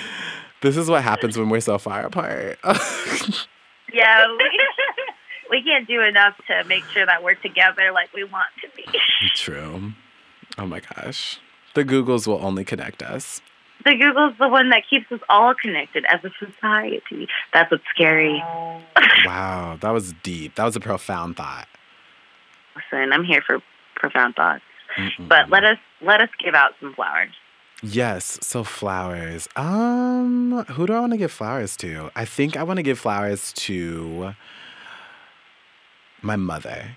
[0.63, 2.59] this is what happens when we're so far apart.
[3.93, 4.61] yeah, we,
[5.51, 8.85] we can't do enough to make sure that we're together like we want to be.
[9.35, 9.93] True.
[10.57, 11.39] Oh my gosh.
[11.75, 13.41] The Googles will only connect us.
[13.85, 17.29] The Google's the one that keeps us all connected as a society.
[17.53, 18.43] That's what's scary.
[19.25, 20.57] Wow, that was deep.
[20.57, 21.69] That was a profound thought.
[22.75, 23.61] Listen, I'm here for
[23.95, 24.63] profound thoughts.
[24.97, 25.29] Mm-mm.
[25.29, 27.31] But let us let us give out some flowers.
[27.83, 29.49] Yes, so flowers.
[29.57, 32.11] Um, who do I want to give flowers to?
[32.15, 34.35] I think I want to give flowers to
[36.23, 36.97] my mother.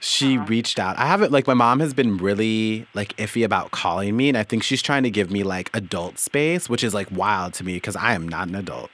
[0.00, 0.96] She reached out.
[0.96, 4.44] I haven't like my mom has been really like iffy about calling me, and I
[4.44, 7.74] think she's trying to give me like adult space, which is like wild to me
[7.74, 8.90] because I am not an adult.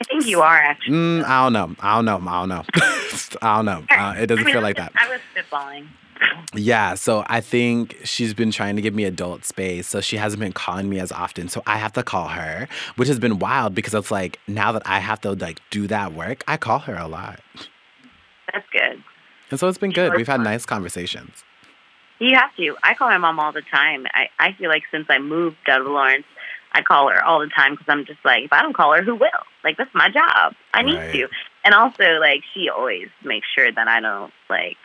[0.00, 0.94] I think you are actually.
[0.94, 1.76] Mm, I don't know.
[1.80, 2.28] I don't know.
[2.28, 2.64] I don't know.
[3.42, 3.84] I don't know.
[3.88, 4.92] Uh, it doesn't I mean, feel like that.
[4.96, 5.86] I was spitballing.
[6.54, 10.40] Yeah, so I think she's been trying to give me adult space, so she hasn't
[10.40, 11.48] been calling me as often.
[11.48, 14.82] So I have to call her, which has been wild because it's like now that
[14.84, 17.40] I have to like do that work, I call her a lot.
[18.52, 19.02] That's good.
[19.50, 20.14] And so it's been good.
[20.14, 21.44] We've had nice conversations.
[22.18, 22.76] You have to.
[22.82, 24.06] I call my mom all the time.
[24.14, 26.24] I, I feel like since I moved out of Lawrence,
[26.72, 29.02] I call her all the time because I'm just like, if I don't call her,
[29.02, 29.28] who will?
[29.64, 30.54] Like, that's my job.
[30.72, 31.12] I need Right.
[31.12, 31.28] to.
[31.64, 34.78] And also, like, she always makes sure that I don't, like,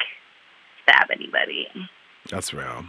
[0.87, 1.67] stab anybody.
[2.29, 2.85] That's real.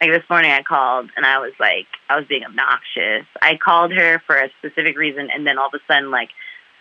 [0.00, 3.26] Like, this morning I called and I was like, I was being obnoxious.
[3.40, 6.30] I called her for a specific reason, and then all of a sudden, like,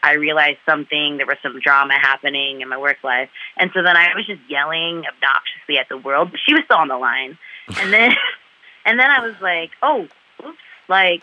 [0.04, 1.18] I realized something.
[1.18, 3.30] There was some drama happening in my work life.
[3.58, 6.32] And so then I was just yelling obnoxiously at the world.
[6.32, 7.38] But she was still on the line.
[7.80, 8.12] And then
[8.86, 10.08] and then I was like, oh,
[10.44, 11.22] oops, like,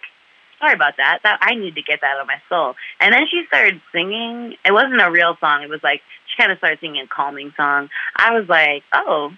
[0.61, 1.20] sorry about that.
[1.24, 2.74] That I need to get that out of my soul.
[3.01, 4.55] And then she started singing.
[4.64, 5.62] It wasn't a real song.
[5.62, 6.03] It was like
[6.39, 7.91] kind of started singing a calming song.
[8.16, 9.32] I was like, oh,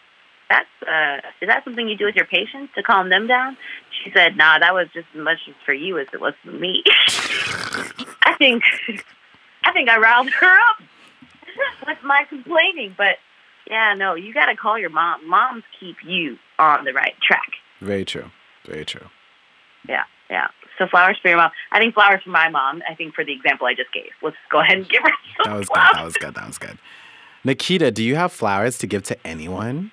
[0.48, 3.56] that's uh, is that something you do with your patients to calm them down?
[4.04, 6.82] She said, nah, that was just as much for you as it was for me.
[8.22, 8.62] I think
[9.64, 10.82] I think I riled her up
[11.86, 13.16] with my complaining, but
[13.68, 15.28] yeah, no, you got to call your mom.
[15.28, 17.52] Moms keep you on the right track.
[17.80, 18.30] Very true.
[18.66, 19.06] Very true.
[19.88, 20.48] Yeah, yeah.
[20.80, 21.50] So flowers for your mom.
[21.72, 22.82] I think flowers for my mom.
[22.90, 24.10] I think for the example I just gave.
[24.22, 25.12] Let's go ahead and give her
[25.44, 25.74] some That was good.
[25.74, 25.92] flowers.
[25.94, 26.34] That was good.
[26.34, 26.78] That was good.
[27.44, 29.92] Nikita, do you have flowers to give to anyone?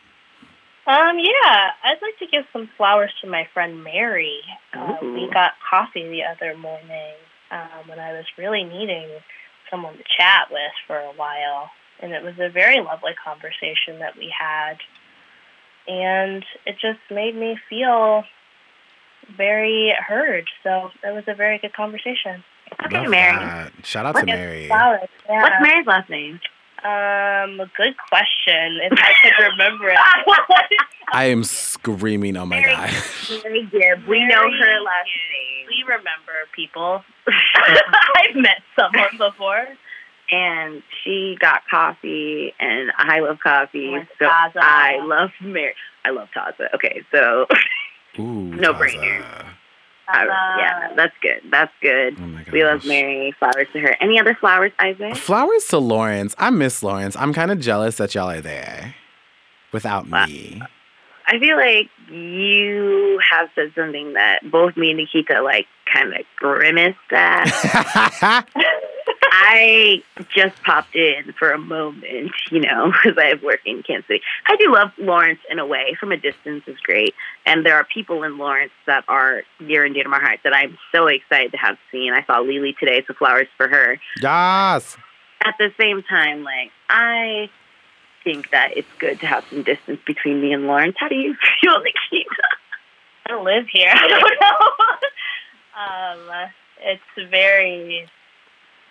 [0.87, 4.39] Um, yeah, I'd like to give some flowers to my friend Mary.
[4.73, 7.15] Uh, we got coffee the other morning
[7.51, 9.09] um, when I was really needing
[9.69, 11.69] someone to chat with for a while,
[11.99, 14.77] and it was a very lovely conversation that we had,
[15.89, 18.23] and it just made me feel
[19.35, 20.47] very heard.
[20.63, 22.43] So it was a very good conversation.
[22.85, 23.35] Okay, Love Mary.
[23.35, 23.71] that.
[23.83, 24.67] Shout out Look to Mary.
[24.67, 25.41] Flowers, yeah.
[25.41, 26.39] What's Mary's last name?
[26.83, 28.77] Um, good question.
[28.83, 29.97] If I could remember it.
[31.13, 32.89] I am screaming, oh my Very- God.
[33.41, 34.07] Very good.
[34.07, 35.67] We know her Very last name.
[35.69, 37.03] we remember people.
[37.27, 39.65] I've met someone before.
[40.29, 43.91] and she got coffee, and I love coffee.
[43.91, 44.57] Went So Taza.
[44.61, 45.73] I love Mary.
[46.05, 46.67] I love Taza.
[46.75, 47.47] Okay, so
[48.19, 48.23] Ooh,
[48.55, 48.79] No Taza.
[48.79, 49.45] brainer.
[50.09, 50.25] I-
[50.59, 51.41] yeah, that's good.
[51.51, 52.15] That's good.
[52.17, 52.53] Oh my gosh.
[52.53, 53.33] We love Mary.
[53.39, 53.95] Flowers to her.
[53.99, 55.17] Any other flowers, Isaac?
[55.17, 56.33] Flowers to Lawrence.
[56.37, 57.15] I miss Lawrence.
[57.17, 58.95] I'm kind of jealous that y'all are there
[59.73, 60.25] without Wow.
[60.25, 60.61] me.
[61.27, 66.21] I feel like you have said something that both me and Nikita like kind of
[66.37, 68.47] grimaced at.
[69.49, 70.03] I
[70.35, 74.21] just popped in for a moment, you know, because I have work in Kansas City.
[74.45, 75.95] I do love Lawrence in a way.
[75.97, 79.93] From a distance is great, and there are people in Lawrence that are near and
[79.93, 82.11] dear to my heart that I'm so excited to have seen.
[82.11, 83.97] I saw Lily today, so flowers for her.
[84.21, 84.97] yes.
[85.45, 87.49] At the same time, like I
[88.25, 90.97] think that it's good to have some distance between me and Lawrence.
[90.99, 92.49] How do you feel, Nikita?
[93.27, 93.87] I live here.
[93.93, 94.23] I don't
[96.19, 96.25] know.
[96.43, 96.49] um,
[96.81, 98.09] it's very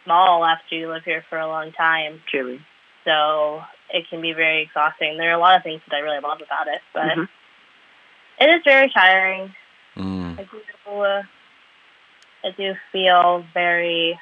[0.07, 2.61] small after you live here for a long time, Truly.
[3.05, 5.19] so it can be very exhausting.
[5.19, 7.29] There are a lot of things that I really love about it, but Mhm.
[8.39, 9.55] it is very tiring.
[9.97, 10.39] Mm.
[10.39, 11.23] I do, uh,
[12.45, 14.19] I do feel very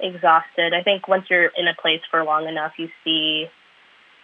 [0.00, 0.74] exhausted.
[0.74, 3.48] I think once you're in a place for long enough, you see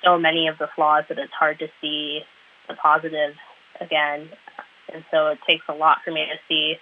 [0.03, 2.25] so many of the flaws that it's hard to see
[2.69, 3.39] the positives
[3.81, 4.31] again.
[4.93, 6.79] And so it takes a lot for me to see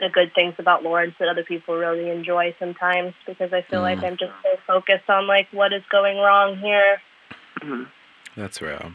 [0.00, 3.98] the good things about Lawrence that other people really enjoy sometimes because I feel like
[3.98, 4.04] Mm.
[4.04, 7.00] I'm just so focused on like what is going wrong here.
[7.60, 7.86] Mhm.
[8.36, 8.92] That's real.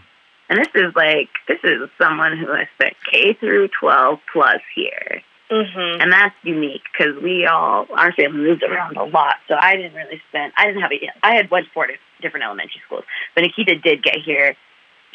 [0.50, 5.22] And this is like this is someone who has spent K through 12 plus here.
[5.50, 6.02] Mhm.
[6.02, 9.36] and that's unique because we all our family moved around a lot.
[9.50, 10.54] So I didn't really spend.
[10.56, 11.10] I didn't have a.
[11.24, 11.90] I had went to four
[12.22, 13.04] different elementary schools,
[13.36, 14.56] but Nikita did get here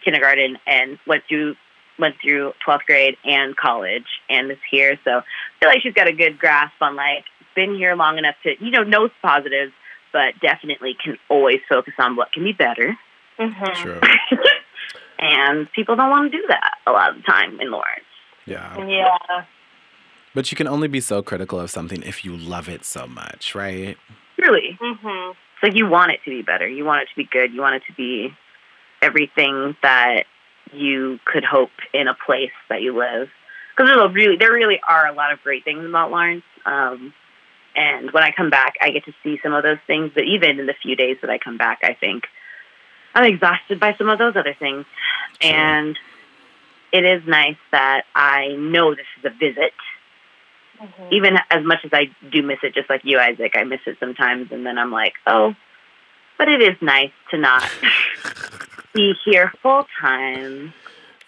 [0.04, 1.56] kindergarten and went through
[1.98, 4.98] went through twelfth grade and college and is here.
[5.04, 5.22] So I
[5.60, 7.24] feel like she's got a good grasp on like
[7.54, 9.72] been here long enough to you know knows positives,
[10.12, 12.96] but definitely can always focus on what can be better.
[13.38, 13.74] Mhm.
[13.74, 14.00] True.
[15.18, 18.04] and people don't want to do that a lot of the time in Lawrence.
[18.46, 18.86] Yeah.
[18.86, 19.44] Yeah.
[20.34, 23.54] But you can only be so critical of something if you love it so much,
[23.54, 23.96] right?
[24.38, 24.78] Really.
[24.80, 25.30] Mm-hmm.
[25.30, 26.68] It's like you want it to be better.
[26.68, 27.52] You want it to be good.
[27.52, 28.34] You want it to be
[29.00, 30.24] everything that
[30.72, 33.28] you could hope in a place that you live.
[33.76, 36.44] Because there's a really, there really are a lot of great things about Lawrence.
[36.64, 37.12] Um,
[37.74, 40.12] and when I come back, I get to see some of those things.
[40.14, 42.24] But even in the few days that I come back, I think
[43.14, 44.86] I'm exhausted by some of those other things.
[45.40, 45.52] Sure.
[45.54, 45.98] And
[46.92, 49.72] it is nice that I know this is a visit
[50.80, 51.12] Mhm.
[51.12, 53.96] even as much as I do miss it, just like you, Isaac, I miss it
[53.98, 55.54] sometimes, and then I'm like, oh,
[56.38, 57.62] but it is nice to not
[58.96, 60.72] be here full time.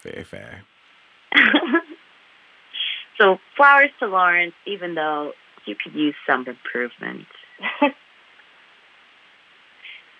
[0.03, 0.63] Very fair.
[3.17, 5.33] so flowers to Lawrence, even though
[5.65, 7.27] you could use some improvement.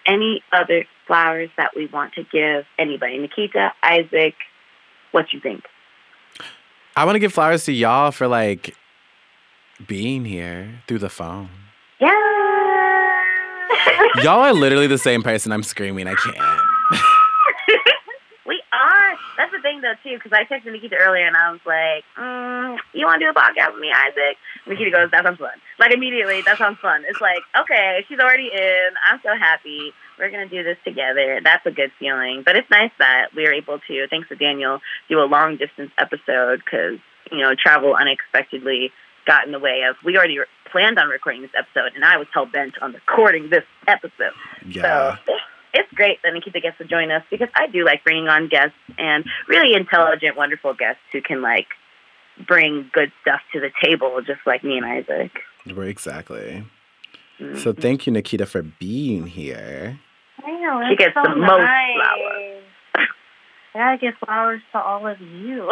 [0.06, 3.18] Any other flowers that we want to give anybody?
[3.18, 4.36] Nikita, Isaac,
[5.12, 5.66] what you think?
[6.96, 8.76] I want to give flowers to y'all for like
[9.88, 11.50] being here through the phone.
[12.00, 12.10] Yeah.
[14.24, 15.52] Y'all are literally the same person.
[15.52, 16.08] I'm screaming.
[16.08, 16.36] I can't.
[18.46, 19.18] we are.
[19.38, 22.78] That's the thing, though, too, because I texted Nikita earlier and I was like, mm,
[22.94, 25.92] "You want to do a podcast with me, Isaac?" Nikita goes, "That sounds fun." Like
[25.92, 27.04] immediately, that sounds fun.
[27.08, 28.90] It's like, okay, she's already in.
[29.10, 29.94] I'm so happy.
[30.18, 31.40] We're gonna do this together.
[31.44, 32.44] That's a good feeling.
[32.46, 35.92] But it's nice that we were able to, thanks to Daniel, do a long distance
[35.98, 37.00] episode because
[37.32, 38.92] you know travel unexpectedly
[39.26, 39.96] got in the way of.
[40.04, 40.40] We already
[40.72, 44.34] planned on recording this episode, and I was hell bent on recording this episode.
[44.66, 45.18] Yeah.
[45.26, 45.34] So
[45.74, 48.76] it's great that Nikita gets to join us because I do like bringing on guests
[48.98, 51.68] and really intelligent, wonderful guests who can like
[52.48, 55.32] bring good stuff to the table, just like me and Isaac.
[55.66, 56.66] Right, Exactly.
[57.40, 57.58] Mm.
[57.58, 60.00] So thank you, Nikita, for being here.
[60.44, 60.90] I.
[60.90, 61.96] She gets so the most nice.
[61.96, 62.64] flowers.
[63.74, 65.70] I gotta give flowers to all of you.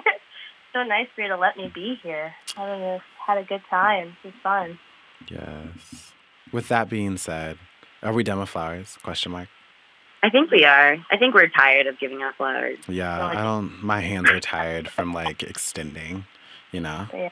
[0.72, 2.34] so nice for you to let me be here.
[2.56, 4.16] I don't know, had a good time.
[4.24, 4.78] It was fun.
[5.28, 6.12] Yes.
[6.52, 7.58] With that being said,
[8.02, 8.98] are we done with flowers?
[9.02, 9.48] Question mark.
[10.22, 10.96] I think we are.
[11.10, 12.78] I think we're tired of giving out flowers.
[12.88, 13.82] Yeah, I don't.
[13.82, 16.26] My hands are tired from like extending.
[16.72, 17.06] You know.
[17.12, 17.30] Yeah,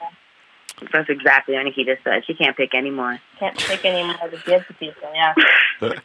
[0.91, 2.25] That's exactly what Nikita said.
[2.25, 3.19] She can't pick anymore.
[3.39, 5.09] can't pick anymore to give to people.
[5.13, 5.33] Yeah.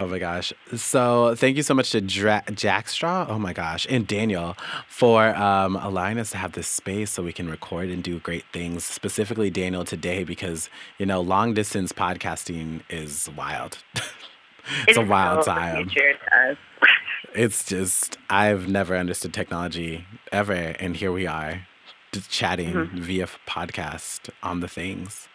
[0.00, 0.52] oh my gosh.
[0.76, 4.56] So thank you so much to Dra- Jack Straw, oh my gosh, and Daniel
[4.88, 8.44] for um, allowing us to have this space so we can record and do great
[8.52, 8.84] things.
[8.84, 10.68] Specifically, Daniel today, because,
[10.98, 13.78] you know, long distance podcasting is wild.
[14.88, 15.88] it's a wild time.
[15.88, 16.56] future to us.
[17.34, 20.52] It's just, I've never understood technology ever.
[20.52, 21.66] And here we are
[22.12, 22.98] just chatting Mhm.
[22.98, 25.30] via podcast on the things.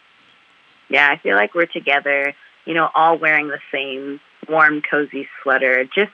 [0.88, 2.34] Yeah, I feel like we're together,
[2.68, 6.12] you know, all wearing the same warm, cozy sweater, just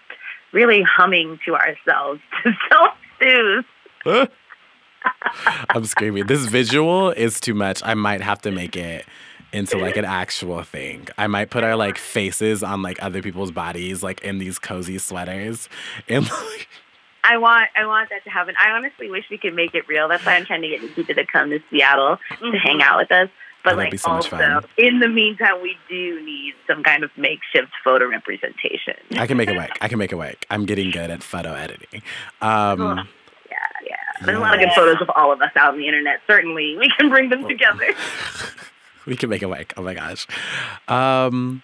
[0.52, 3.64] really humming to ourselves to self-soothe.
[5.70, 6.28] I'm screaming.
[6.28, 7.82] This visual is too much.
[7.84, 9.04] I might have to make it
[9.52, 11.08] into like an actual thing.
[11.18, 14.98] I might put our like faces on like other people's bodies, like in these cozy
[14.98, 15.68] sweaters.
[16.08, 16.68] And like,
[17.24, 18.54] I want, I want that to happen.
[18.60, 20.08] I honestly wish we could make it real.
[20.08, 22.56] That's why I'm trying to get Nikita to come to Seattle to mm-hmm.
[22.56, 23.28] hang out with us.
[23.64, 27.10] But Oh, that'd like so also, in the meantime, we do need some kind of
[27.16, 28.94] makeshift photo representation.
[29.16, 29.70] I can make it work.
[29.80, 30.44] I can make it work.
[30.50, 32.02] I'm getting good at photo editing.
[32.42, 33.08] Um,
[33.50, 33.56] Yeah,
[33.86, 33.96] yeah.
[34.20, 36.20] There's a lot of good photos of all of us out on the internet.
[36.26, 37.86] Certainly, we can bring them together.
[39.06, 39.72] we can make it work.
[39.78, 40.26] Oh my gosh.
[40.86, 41.62] Um,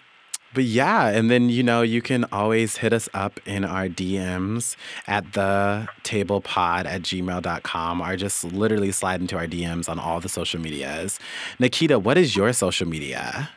[0.53, 4.75] but yeah, and then you know you can always hit us up in our DMs
[5.07, 10.19] at the table pod at gmail.com or just literally slide into our DMs on all
[10.19, 11.19] the social medias.
[11.59, 13.49] Nikita, what is your social media?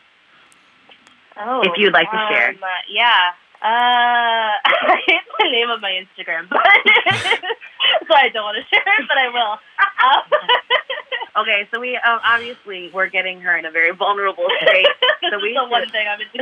[1.37, 2.51] Oh, If you'd like to share.
[2.51, 3.33] um, uh, yeah.
[3.65, 4.51] Uh,
[5.09, 6.61] it's the name of my Instagram, but
[8.07, 9.59] so I don't want to share it, but I will.
[10.05, 10.41] Um,
[11.37, 14.87] Okay, so we um, obviously we're getting her in a very vulnerable state.
[15.33, 16.39] So we the one should- thing I'm into.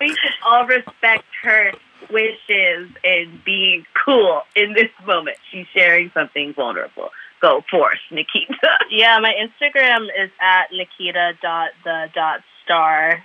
[0.00, 1.70] we should all respect her
[2.10, 5.36] wishes and being cool in this moment.
[5.52, 7.10] She's sharing something vulnerable.
[7.40, 8.78] Go forth, Nikita.
[8.90, 13.22] yeah, my Instagram is at Nikita dot the dot star,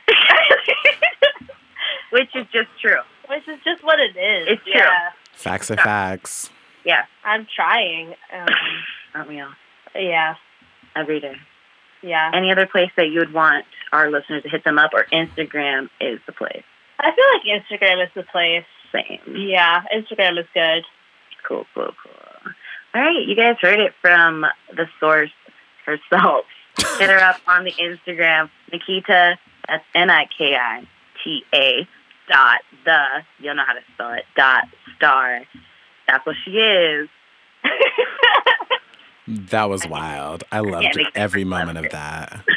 [2.12, 3.02] Which is just true.
[3.30, 4.48] which is just what it is.
[4.50, 4.74] It's true.
[4.76, 6.50] Yeah, Facts are facts.
[6.86, 8.16] Yeah, I'm trying.
[8.34, 8.48] Um,
[9.14, 9.52] aren't we all?
[9.96, 10.36] yeah,
[10.96, 11.36] Every day.
[12.02, 12.32] yeah.
[12.34, 15.90] Any other place that you would want our listeners to hit them up, or Instagram
[16.00, 16.64] is the place?
[17.00, 18.64] I feel like Instagram is the place.
[18.92, 19.36] Same.
[19.36, 20.84] Yeah, Instagram is good.
[21.48, 22.52] Cool, cool, cool.
[22.96, 24.46] All right, you guys heard it from
[24.76, 25.30] the source
[25.86, 26.46] herself.
[27.00, 29.38] Hit her up on the Instagram, Nikita.
[29.68, 30.88] That's N I K I
[31.24, 31.88] T A
[32.28, 33.24] dot the.
[33.40, 34.26] You'll know how to spell it.
[34.36, 34.64] Dot
[34.96, 35.42] star.
[36.08, 37.10] That's what she is.
[39.28, 40.46] That was wild.
[40.54, 42.46] I loved every moment of that.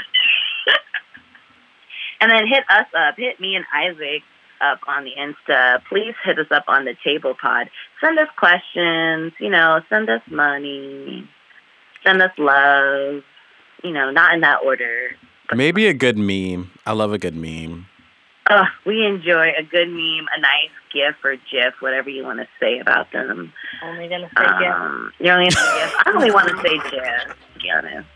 [2.21, 3.14] And then hit us up.
[3.16, 4.23] Hit me and Isaac
[4.61, 5.83] up on the Insta.
[5.89, 7.71] Please hit us up on the table pod.
[7.99, 9.33] Send us questions.
[9.41, 11.27] You know, send us money.
[12.05, 13.23] Send us love.
[13.83, 15.16] You know, not in that order.
[15.55, 16.71] Maybe a good meme.
[16.85, 17.87] I love a good meme.
[18.51, 22.48] Uh, we enjoy a good meme, a nice GIF or GIF, whatever you want to
[22.59, 23.53] say about them.
[23.82, 24.84] Only gonna say yeah.
[24.84, 25.94] Um, you're only gonna say GIF.
[26.05, 28.09] I only want to say GIF, to be honest.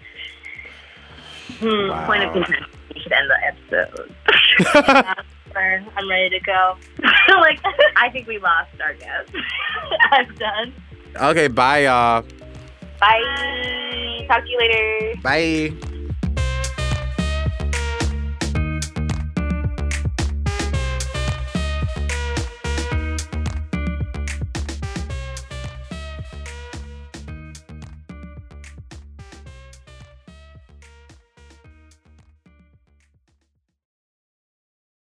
[1.60, 1.88] Hmm.
[1.88, 2.06] Wow.
[2.06, 2.66] Point of contention.
[2.94, 4.14] We should end the episode.
[5.56, 6.76] I'm ready to go.
[7.28, 7.60] like,
[7.96, 9.30] I think we lost our guest.
[10.10, 10.74] I'm done.
[11.16, 12.24] okay, bye, y'all.
[13.00, 14.24] Bye.
[14.26, 15.20] Talk to you later.
[15.22, 15.90] Bye.